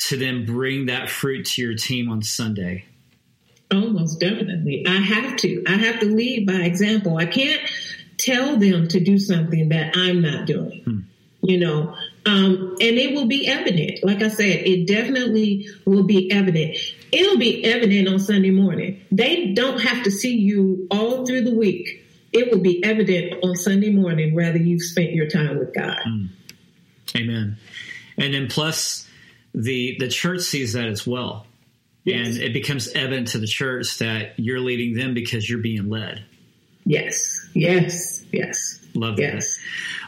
to 0.00 0.16
then 0.16 0.44
bring 0.46 0.86
that 0.86 1.10
fruit 1.10 1.44
to 1.44 1.62
your 1.62 1.74
team 1.74 2.10
on 2.10 2.22
Sunday? 2.22 2.84
Almost 3.70 4.18
definitely. 4.18 4.84
I 4.86 4.96
have 4.96 5.36
to. 5.38 5.62
I 5.66 5.76
have 5.76 6.00
to 6.00 6.06
lead 6.06 6.46
by 6.46 6.54
example. 6.54 7.18
I 7.18 7.26
can't 7.26 7.60
tell 8.18 8.56
them 8.56 8.88
to 8.88 9.00
do 9.00 9.18
something 9.18 9.68
that 9.68 9.96
I'm 9.96 10.22
not 10.22 10.46
doing. 10.46 10.82
Hmm. 10.84 10.98
You 11.42 11.58
know, 11.58 11.94
um, 12.26 12.76
and 12.80 12.98
it 12.98 13.14
will 13.14 13.26
be 13.26 13.46
evident. 13.46 14.04
Like 14.04 14.22
I 14.22 14.28
said, 14.28 14.66
it 14.66 14.86
definitely 14.86 15.68
will 15.86 16.04
be 16.04 16.30
evident. 16.30 16.76
It'll 17.12 17.38
be 17.38 17.64
evident 17.64 18.08
on 18.08 18.18
Sunday 18.18 18.50
morning. 18.50 19.00
They 19.10 19.52
don't 19.52 19.80
have 19.80 20.04
to 20.04 20.10
see 20.10 20.36
you 20.36 20.86
all 20.90 21.26
through 21.26 21.42
the 21.42 21.54
week. 21.54 22.04
It 22.32 22.52
will 22.52 22.60
be 22.60 22.84
evident 22.84 23.42
on 23.42 23.56
Sunday 23.56 23.90
morning 23.90 24.34
whether 24.34 24.58
you've 24.58 24.82
spent 24.82 25.12
your 25.12 25.28
time 25.28 25.58
with 25.58 25.74
God. 25.74 25.98
Hmm. 26.04 26.26
Amen. 27.16 27.56
And 28.18 28.34
then 28.34 28.48
plus, 28.48 29.08
the 29.54 29.96
the 29.98 30.08
church 30.08 30.42
sees 30.42 30.74
that 30.74 30.86
as 30.86 31.06
well. 31.06 31.46
Yes. 32.04 32.28
And 32.28 32.36
it 32.38 32.52
becomes 32.52 32.88
evident 32.88 33.28
to 33.28 33.38
the 33.38 33.46
church 33.46 33.98
that 33.98 34.38
you're 34.38 34.60
leading 34.60 34.94
them 34.94 35.14
because 35.14 35.48
you're 35.48 35.60
being 35.60 35.88
led. 35.88 36.24
Yes. 36.84 37.48
Yes. 37.54 38.24
Yes. 38.32 38.80
Love 38.94 39.16
that. 39.16 39.22
Yes. 39.34 39.60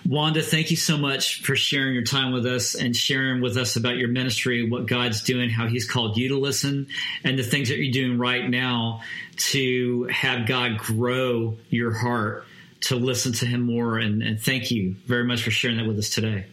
Wanda, 0.05 0.43
thank 0.43 0.71
you 0.71 0.77
so 0.77 0.99
much 0.99 1.43
for 1.43 1.55
sharing 1.55 1.95
your 1.95 2.03
time 2.03 2.33
with 2.33 2.45
us 2.45 2.75
and 2.75 2.97
sharing 2.97 3.41
with 3.41 3.57
us 3.57 3.77
about 3.77 3.97
your 3.97 4.09
ministry, 4.09 4.69
what 4.69 4.87
God's 4.87 5.23
doing, 5.23 5.49
how 5.49 5.69
He's 5.69 5.89
called 5.89 6.17
you 6.17 6.31
to 6.31 6.39
listen, 6.39 6.89
and 7.23 7.39
the 7.39 7.45
things 7.45 7.69
that 7.69 7.79
you're 7.79 7.93
doing 7.93 8.19
right 8.19 8.49
now 8.49 9.03
to 9.37 10.05
have 10.11 10.47
God 10.47 10.79
grow 10.79 11.57
your 11.71 11.93
heart 11.93 12.45
to 12.83 12.97
listen 12.97 13.33
to 13.35 13.47
Him 13.47 13.63
more. 13.63 13.99
And, 13.99 14.23
and 14.23 14.41
thank 14.41 14.71
you 14.71 14.97
very 15.07 15.25
much 15.25 15.43
for 15.43 15.53
sharing 15.53 15.77
that 15.77 15.87
with 15.87 15.99
us 15.99 16.11
today. 16.11 16.47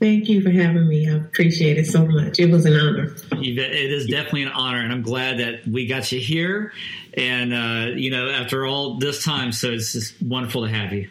Thank 0.00 0.30
you 0.30 0.40
for 0.40 0.50
having 0.50 0.88
me. 0.88 1.10
I 1.10 1.16
appreciate 1.16 1.76
it 1.76 1.86
so 1.86 2.06
much. 2.06 2.40
It 2.40 2.50
was 2.50 2.64
an 2.64 2.72
honor. 2.72 3.14
It 3.32 3.92
is 3.92 4.06
definitely 4.06 4.44
an 4.44 4.48
honor, 4.48 4.80
and 4.80 4.90
I'm 4.90 5.02
glad 5.02 5.40
that 5.40 5.68
we 5.68 5.86
got 5.86 6.10
you 6.10 6.18
here. 6.18 6.72
And 7.12 7.52
uh, 7.52 7.92
you 7.96 8.10
know, 8.10 8.30
after 8.30 8.64
all 8.64 8.98
this 8.98 9.22
time, 9.22 9.52
so 9.52 9.70
it's 9.70 9.92
just 9.92 10.20
wonderful 10.22 10.66
to 10.66 10.72
have 10.72 10.94
you. 10.94 11.10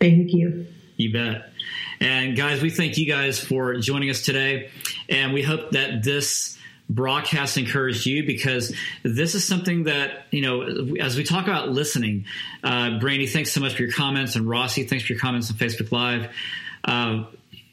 Thank 0.00 0.32
you. 0.32 0.68
You 0.96 1.12
bet. 1.12 1.50
And 1.98 2.36
guys, 2.36 2.62
we 2.62 2.70
thank 2.70 2.96
you 2.96 3.06
guys 3.06 3.40
for 3.40 3.74
joining 3.78 4.08
us 4.08 4.22
today, 4.22 4.70
and 5.08 5.32
we 5.32 5.42
hope 5.42 5.72
that 5.72 6.04
this 6.04 6.56
broadcast 6.88 7.58
encouraged 7.58 8.06
you 8.06 8.24
because 8.24 8.72
this 9.02 9.34
is 9.34 9.44
something 9.44 9.84
that 9.84 10.26
you 10.30 10.42
know 10.42 10.94
as 11.00 11.16
we 11.16 11.24
talk 11.24 11.44
about 11.44 11.68
listening 11.68 12.26
uh, 12.62 13.00
brandy 13.00 13.26
thanks 13.26 13.50
so 13.50 13.60
much 13.60 13.74
for 13.74 13.82
your 13.82 13.90
comments 13.90 14.36
and 14.36 14.48
rossi 14.48 14.84
thanks 14.84 15.04
for 15.04 15.14
your 15.14 15.20
comments 15.20 15.50
on 15.50 15.56
facebook 15.56 15.90
live 15.90 16.30
uh, 16.84 17.24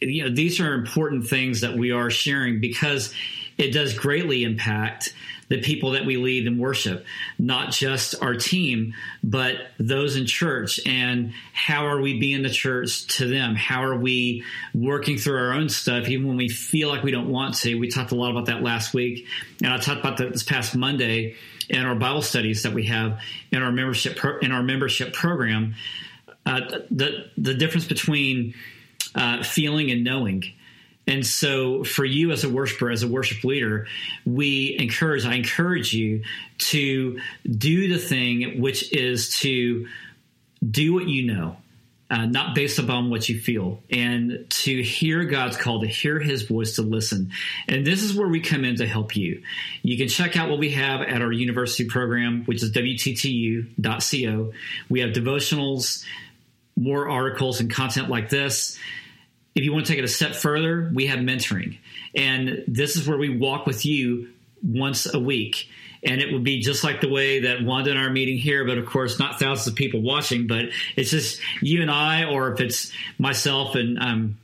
you 0.09 0.23
know, 0.23 0.33
these 0.33 0.59
are 0.59 0.73
important 0.73 1.27
things 1.27 1.61
that 1.61 1.75
we 1.75 1.91
are 1.91 2.09
sharing 2.09 2.59
because 2.59 3.13
it 3.57 3.71
does 3.71 3.93
greatly 3.93 4.43
impact 4.43 5.13
the 5.49 5.61
people 5.61 5.91
that 5.91 6.05
we 6.05 6.17
lead 6.17 6.47
in 6.47 6.57
worship, 6.57 7.05
not 7.37 7.71
just 7.71 8.15
our 8.23 8.33
team, 8.33 8.93
but 9.23 9.55
those 9.77 10.15
in 10.15 10.25
church. 10.25 10.79
And 10.85 11.33
how 11.53 11.85
are 11.87 12.01
we 12.01 12.19
being 12.19 12.41
the 12.43 12.49
church 12.49 13.07
to 13.17 13.27
them? 13.27 13.55
How 13.55 13.83
are 13.83 13.95
we 13.95 14.43
working 14.73 15.17
through 15.17 15.37
our 15.37 15.53
own 15.53 15.69
stuff, 15.69 16.07
even 16.07 16.27
when 16.27 16.37
we 16.37 16.49
feel 16.49 16.89
like 16.89 17.03
we 17.03 17.11
don't 17.11 17.29
want 17.29 17.55
to? 17.57 17.75
We 17.75 17.89
talked 17.89 18.11
a 18.11 18.15
lot 18.15 18.31
about 18.31 18.47
that 18.47 18.63
last 18.63 18.93
week. 18.93 19.27
And 19.61 19.71
I 19.71 19.77
talked 19.77 19.99
about 19.99 20.17
that 20.17 20.31
this 20.31 20.43
past 20.43 20.75
Monday 20.75 21.35
in 21.69 21.85
our 21.85 21.95
Bible 21.95 22.21
studies 22.21 22.63
that 22.63 22.73
we 22.73 22.85
have 22.87 23.19
in 23.51 23.61
our 23.61 23.71
membership 23.71 24.17
pro- 24.17 24.39
in 24.39 24.51
our 24.51 24.63
membership 24.63 25.13
program. 25.13 25.75
Uh, 26.45 26.61
the 26.89 27.29
the 27.37 27.53
difference 27.53 27.85
between 27.85 28.53
uh, 29.15 29.43
feeling 29.43 29.91
and 29.91 30.03
knowing. 30.03 30.43
And 31.05 31.25
so, 31.25 31.83
for 31.83 32.05
you 32.05 32.31
as 32.31 32.43
a 32.43 32.49
worshiper, 32.49 32.89
as 32.89 33.03
a 33.03 33.07
worship 33.07 33.43
leader, 33.43 33.87
we 34.25 34.77
encourage, 34.79 35.25
I 35.25 35.35
encourage 35.35 35.93
you 35.93 36.23
to 36.59 37.19
do 37.45 37.89
the 37.89 37.99
thing 37.99 38.61
which 38.61 38.91
is 38.93 39.37
to 39.39 39.87
do 40.69 40.93
what 40.93 41.09
you 41.09 41.23
know, 41.23 41.57
uh, 42.09 42.25
not 42.25 42.55
based 42.55 42.79
upon 42.79 43.09
what 43.09 43.27
you 43.27 43.37
feel, 43.37 43.81
and 43.89 44.45
to 44.49 44.81
hear 44.81 45.25
God's 45.25 45.57
call, 45.57 45.81
to 45.81 45.87
hear 45.87 46.19
His 46.19 46.43
voice, 46.43 46.75
to 46.75 46.83
listen. 46.83 47.31
And 47.67 47.85
this 47.85 48.01
is 48.01 48.15
where 48.15 48.29
we 48.29 48.39
come 48.39 48.63
in 48.63 48.77
to 48.77 48.87
help 48.87 49.17
you. 49.17 49.43
You 49.81 49.97
can 49.97 50.07
check 50.07 50.37
out 50.37 50.49
what 50.49 50.59
we 50.59 50.69
have 50.69 51.01
at 51.01 51.21
our 51.21 51.33
university 51.33 51.83
program, 51.83 52.45
which 52.45 52.63
is 52.63 52.71
WTTU.co. 52.71 54.53
We 54.87 54.99
have 55.01 55.09
devotionals, 55.09 56.05
more 56.77 57.09
articles, 57.09 57.59
and 57.59 57.69
content 57.69 58.09
like 58.09 58.29
this 58.29 58.79
if 59.55 59.63
you 59.63 59.71
want 59.71 59.85
to 59.85 59.91
take 59.91 59.99
it 59.99 60.05
a 60.05 60.09
step 60.09 60.33
further, 60.35 60.89
we 60.93 61.07
have 61.07 61.19
mentoring. 61.19 61.77
And 62.15 62.63
this 62.67 62.95
is 62.95 63.07
where 63.07 63.17
we 63.17 63.29
walk 63.29 63.65
with 63.65 63.85
you 63.85 64.29
once 64.63 65.13
a 65.13 65.19
week. 65.19 65.69
And 66.05 66.21
it 66.21 66.33
would 66.33 66.43
be 66.43 66.59
just 66.59 66.83
like 66.83 66.99
the 67.01 67.09
way 67.09 67.41
that 67.41 67.63
Wanda 67.63 67.91
and 67.91 67.99
I 67.99 68.03
are 68.03 68.09
meeting 68.09 68.37
here, 68.37 68.65
but 68.65 68.77
of 68.77 68.85
course, 68.85 69.19
not 69.19 69.39
thousands 69.39 69.67
of 69.67 69.75
people 69.75 70.01
watching, 70.01 70.47
but 70.47 70.65
it's 70.97 71.11
just 71.11 71.39
you 71.61 71.81
and 71.81 71.89
I, 71.89 72.25
or 72.25 72.51
if 72.51 72.59
it's 72.59 72.91
myself 73.17 73.75
and 73.75 73.97
um, 73.99 74.37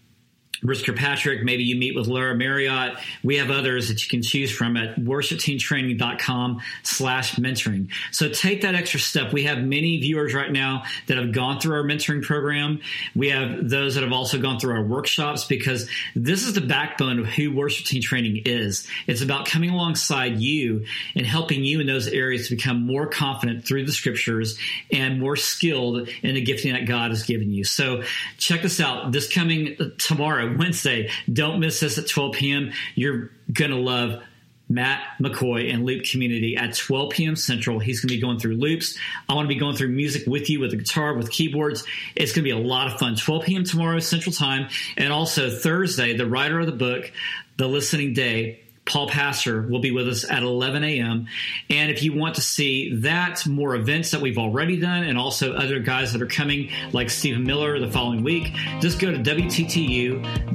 Rich 0.61 0.85
Kirkpatrick, 0.85 1.43
maybe 1.43 1.63
you 1.63 1.75
meet 1.75 1.95
with 1.95 2.07
Laura 2.07 2.35
Marriott. 2.35 2.97
We 3.23 3.37
have 3.37 3.49
others 3.49 3.87
that 3.89 4.03
you 4.03 4.09
can 4.09 4.21
choose 4.21 4.51
from 4.51 4.77
at 4.77 4.97
worshipteamtraining.com 4.97 6.61
slash 6.83 7.35
mentoring. 7.35 7.89
So 8.11 8.29
take 8.29 8.61
that 8.61 8.75
extra 8.75 8.99
step. 8.99 9.33
We 9.33 9.43
have 9.43 9.59
many 9.59 9.99
viewers 9.99 10.33
right 10.33 10.51
now 10.51 10.83
that 11.07 11.17
have 11.17 11.31
gone 11.31 11.59
through 11.59 11.75
our 11.75 11.83
mentoring 11.83 12.23
program. 12.23 12.81
We 13.15 13.29
have 13.29 13.69
those 13.69 13.95
that 13.95 14.03
have 14.03 14.13
also 14.13 14.39
gone 14.39 14.59
through 14.59 14.75
our 14.75 14.83
workshops 14.83 15.45
because 15.45 15.89
this 16.15 16.45
is 16.45 16.53
the 16.53 16.61
backbone 16.61 17.19
of 17.19 17.25
who 17.25 17.53
Worship 17.55 17.85
Team 17.85 18.01
Training 18.01 18.43
is. 18.45 18.87
It's 19.07 19.21
about 19.21 19.45
coming 19.45 19.69
alongside 19.69 20.39
you 20.39 20.85
and 21.15 21.25
helping 21.25 21.63
you 21.63 21.79
in 21.79 21.87
those 21.87 22.07
areas 22.07 22.49
to 22.49 22.55
become 22.55 22.85
more 22.85 23.07
confident 23.07 23.65
through 23.65 23.85
the 23.85 23.91
scriptures 23.91 24.57
and 24.91 25.19
more 25.19 25.35
skilled 25.35 26.09
in 26.21 26.35
the 26.35 26.41
gifting 26.41 26.73
that 26.73 26.85
God 26.85 27.11
has 27.11 27.23
given 27.23 27.51
you. 27.51 27.63
So 27.63 28.03
check 28.37 28.61
this 28.61 28.79
out. 28.79 29.11
This 29.11 29.31
coming 29.31 29.75
uh, 29.79 29.85
tomorrow, 29.97 30.48
Wednesday. 30.57 31.09
Don't 31.31 31.59
miss 31.59 31.79
this 31.79 31.97
at 31.97 32.07
12 32.07 32.33
p.m. 32.33 32.71
You're 32.95 33.31
going 33.51 33.71
to 33.71 33.77
love 33.77 34.21
Matt 34.69 35.01
McCoy 35.19 35.73
and 35.73 35.83
Loop 35.83 36.03
Community 36.05 36.55
at 36.55 36.75
12 36.75 37.09
p.m. 37.09 37.35
Central. 37.35 37.79
He's 37.79 38.01
going 38.01 38.09
to 38.09 38.15
be 38.15 38.21
going 38.21 38.37
through 38.37 38.55
loops. 38.55 38.97
I 39.27 39.33
want 39.33 39.45
to 39.45 39.53
be 39.53 39.59
going 39.59 39.75
through 39.75 39.89
music 39.89 40.27
with 40.27 40.49
you 40.49 40.59
with 40.59 40.71
the 40.71 40.77
guitar, 40.77 41.15
with 41.15 41.31
keyboards. 41.31 41.83
It's 42.15 42.31
going 42.31 42.43
to 42.43 42.43
be 42.43 42.51
a 42.51 42.57
lot 42.57 42.87
of 42.87 42.99
fun. 42.99 43.15
12 43.15 43.45
p.m. 43.45 43.63
tomorrow 43.63 43.99
Central 43.99 44.33
Time. 44.33 44.69
And 44.95 45.11
also 45.11 45.49
Thursday, 45.49 46.15
the 46.15 46.27
writer 46.27 46.59
of 46.59 46.67
the 46.67 46.71
book, 46.71 47.11
The 47.57 47.67
Listening 47.67 48.13
Day, 48.13 48.61
Paul 48.89 49.07
Pastor 49.07 49.61
will 49.61 49.79
be 49.79 49.91
with 49.91 50.09
us 50.09 50.29
at 50.29 50.43
11 50.43 50.83
a.m. 50.83 51.27
And 51.69 51.91
if 51.91 52.03
you 52.03 52.13
want 52.13 52.35
to 52.35 52.41
see 52.41 52.95
that, 52.95 53.45
more 53.47 53.75
events 53.75 54.11
that 54.11 54.19
we've 54.21 54.37
already 54.37 54.77
done, 54.79 55.03
and 55.03 55.17
also 55.17 55.53
other 55.53 55.79
guys 55.79 56.11
that 56.13 56.21
are 56.21 56.27
coming, 56.27 56.71
like 56.91 57.09
Stephen 57.09 57.43
Miller 57.43 57.79
the 57.79 57.89
following 57.91 58.23
week, 58.23 58.53
just 58.81 58.99
go 58.99 59.11
to 59.11 59.17
wttu.co 59.17 60.49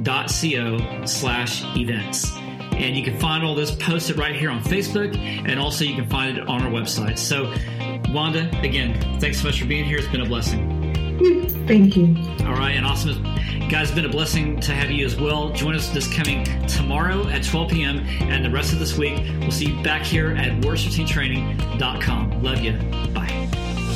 slash 1.05 1.63
events. 1.77 2.35
And 2.75 2.97
you 2.97 3.03
can 3.03 3.17
find 3.19 3.43
all 3.45 3.55
this 3.55 3.71
posted 3.71 4.17
right 4.17 4.35
here 4.35 4.49
on 4.49 4.61
Facebook, 4.61 5.17
and 5.17 5.57
also 5.59 5.85
you 5.85 5.95
can 5.95 6.09
find 6.09 6.37
it 6.37 6.47
on 6.47 6.61
our 6.61 6.69
website. 6.69 7.17
So, 7.17 7.53
Wanda, 8.11 8.49
again, 8.59 9.19
thanks 9.21 9.39
so 9.39 9.47
much 9.47 9.61
for 9.61 9.65
being 9.65 9.85
here. 9.85 9.97
It's 9.97 10.09
been 10.09 10.21
a 10.21 10.25
blessing. 10.25 10.74
Thank 11.67 11.95
you. 11.95 12.15
All 12.45 12.53
right, 12.53 12.75
and 12.75 12.85
awesome. 12.85 13.23
Guys, 13.69 13.87
it's 13.87 13.95
been 13.95 14.05
a 14.05 14.09
blessing 14.09 14.59
to 14.59 14.73
have 14.73 14.91
you 14.91 15.05
as 15.05 15.19
well. 15.19 15.49
Join 15.49 15.75
us 15.75 15.89
this 15.89 16.11
coming 16.13 16.43
tomorrow 16.67 17.27
at 17.29 17.43
12 17.43 17.71
p.m. 17.71 17.99
and 18.29 18.45
the 18.45 18.49
rest 18.49 18.73
of 18.73 18.79
this 18.79 18.97
week. 18.97 19.23
We'll 19.39 19.51
see 19.51 19.71
you 19.71 19.83
back 19.83 20.03
here 20.03 20.31
at 20.35 20.51
worshipteamtraining.com. 20.61 22.43
Love 22.43 22.59
you. 22.59 22.73
Bye. 23.11 23.47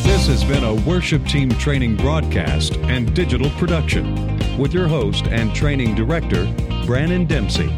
This 0.03 0.25
has 0.27 0.43
been 0.43 0.63
a 0.63 0.73
Worship 0.89 1.23
Team 1.27 1.49
Training 1.51 1.97
broadcast 1.97 2.77
and 2.77 3.13
digital 3.13 3.49
production 3.51 4.57
with 4.57 4.73
your 4.73 4.87
host 4.87 5.27
and 5.27 5.53
training 5.53 5.93
director, 5.93 6.51
Brannon 6.85 7.25
Dempsey. 7.25 7.69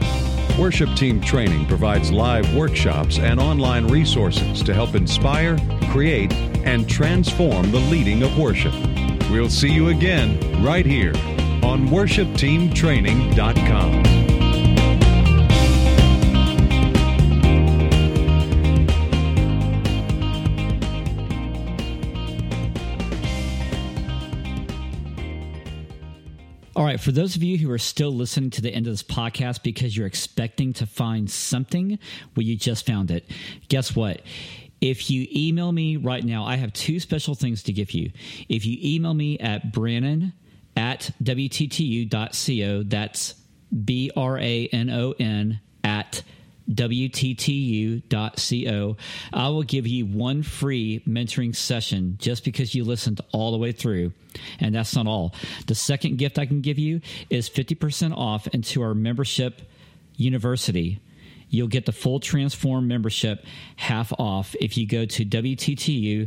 Worship 0.57 0.95
Team 0.95 1.19
Training 1.19 1.65
provides 1.65 2.11
live 2.11 2.55
workshops 2.55 3.19
and 3.19 3.39
online 3.39 3.87
resources 3.87 4.63
to 4.63 4.73
help 4.73 4.95
inspire, 4.95 5.57
create, 5.91 6.33
and 6.63 6.87
transform 6.89 7.71
the 7.71 7.79
leading 7.79 8.23
of 8.23 8.37
worship. 8.37 8.73
We'll 9.31 9.49
see 9.49 9.71
you 9.71 9.87
again 9.87 10.37
right 10.61 10.85
here 10.85 11.13
on 11.63 11.87
worshipteamtraining.com. 11.87 14.03
All 26.75 26.83
right, 26.83 26.99
for 26.99 27.13
those 27.13 27.37
of 27.37 27.43
you 27.43 27.57
who 27.57 27.71
are 27.71 27.77
still 27.77 28.11
listening 28.11 28.49
to 28.51 28.61
the 28.61 28.73
end 28.73 28.87
of 28.87 28.93
this 28.93 29.03
podcast 29.03 29.63
because 29.63 29.95
you're 29.95 30.07
expecting 30.07 30.73
to 30.73 30.85
find 30.85 31.29
something, 31.29 31.97
well, 32.35 32.43
you 32.43 32.57
just 32.57 32.85
found 32.85 33.11
it. 33.11 33.23
Guess 33.69 33.95
what? 33.95 34.21
If 34.81 35.09
you 35.11 35.27
email 35.33 35.71
me 35.71 35.95
right 35.95 36.23
now, 36.23 36.43
I 36.43 36.55
have 36.57 36.73
two 36.73 36.99
special 36.99 37.35
things 37.35 37.63
to 37.63 37.71
give 37.71 37.91
you. 37.91 38.11
If 38.49 38.65
you 38.65 38.77
email 38.81 39.13
me 39.13 39.37
at 39.39 39.71
Brannon 39.71 40.33
at 40.75 41.11
WTTU.co, 41.23 42.83
that's 42.83 43.35
B 43.85 44.11
R 44.15 44.37
A 44.39 44.67
N 44.67 44.89
O 44.89 45.13
N 45.19 45.61
at 45.83 46.23
WTTU.co, 46.73 48.07
I 49.33 49.49
will 49.49 49.63
give 49.63 49.87
you 49.87 50.05
one 50.05 50.43
free 50.43 51.01
mentoring 51.07 51.55
session 51.55 52.17
just 52.19 52.43
because 52.45 52.75
you 52.75 52.83
listened 52.83 53.21
all 53.31 53.51
the 53.51 53.57
way 53.57 53.71
through. 53.71 54.13
And 54.59 54.75
that's 54.75 54.95
not 54.95 55.07
all. 55.07 55.33
The 55.67 55.75
second 55.75 56.17
gift 56.17 56.39
I 56.39 56.45
can 56.45 56.61
give 56.61 56.79
you 56.79 57.01
is 57.29 57.49
50% 57.49 58.15
off 58.15 58.47
into 58.47 58.81
our 58.81 58.93
membership 58.93 59.61
university 60.15 60.99
you'll 61.51 61.67
get 61.67 61.85
the 61.85 61.91
full 61.91 62.19
transform 62.19 62.87
membership 62.87 63.45
half 63.75 64.11
off 64.17 64.55
if 64.59 64.77
you 64.77 64.87
go 64.87 65.05
to 65.05 65.23
wttu.co 65.23 66.25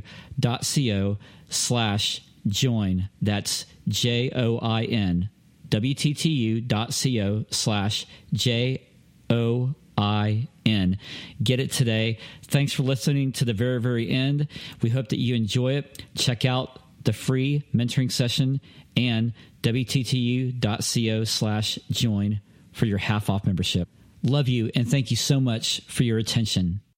slash 1.48 2.22
join. 2.46 3.08
That's 3.20 3.66
j-o-i-n 3.88 5.30
wttu.co 5.70 7.44
slash 7.50 8.06
j-o-i-n 8.32 9.78
get 11.42 11.60
it 11.60 11.72
today. 11.72 12.18
Thanks 12.44 12.72
for 12.72 12.82
listening 12.84 13.32
to 13.32 13.44
the 13.44 13.52
very 13.52 13.80
very 13.80 14.08
end. 14.10 14.46
We 14.82 14.90
hope 14.90 15.08
that 15.08 15.18
you 15.18 15.34
enjoy 15.34 15.72
it. 15.74 16.04
Check 16.14 16.44
out 16.44 16.78
the 17.02 17.12
free 17.12 17.64
mentoring 17.74 18.12
session 18.12 18.60
and 18.96 19.32
wttu.co 19.62 21.24
slash 21.24 21.78
join 21.90 22.40
for 22.72 22.86
your 22.86 22.98
half 22.98 23.28
off 23.28 23.44
membership 23.44 23.88
Love 24.24 24.48
you 24.48 24.70
and 24.74 24.90
thank 24.90 25.10
you 25.10 25.16
so 25.16 25.38
much 25.38 25.82
for 25.86 26.02
your 26.02 26.16
attention. 26.16 26.80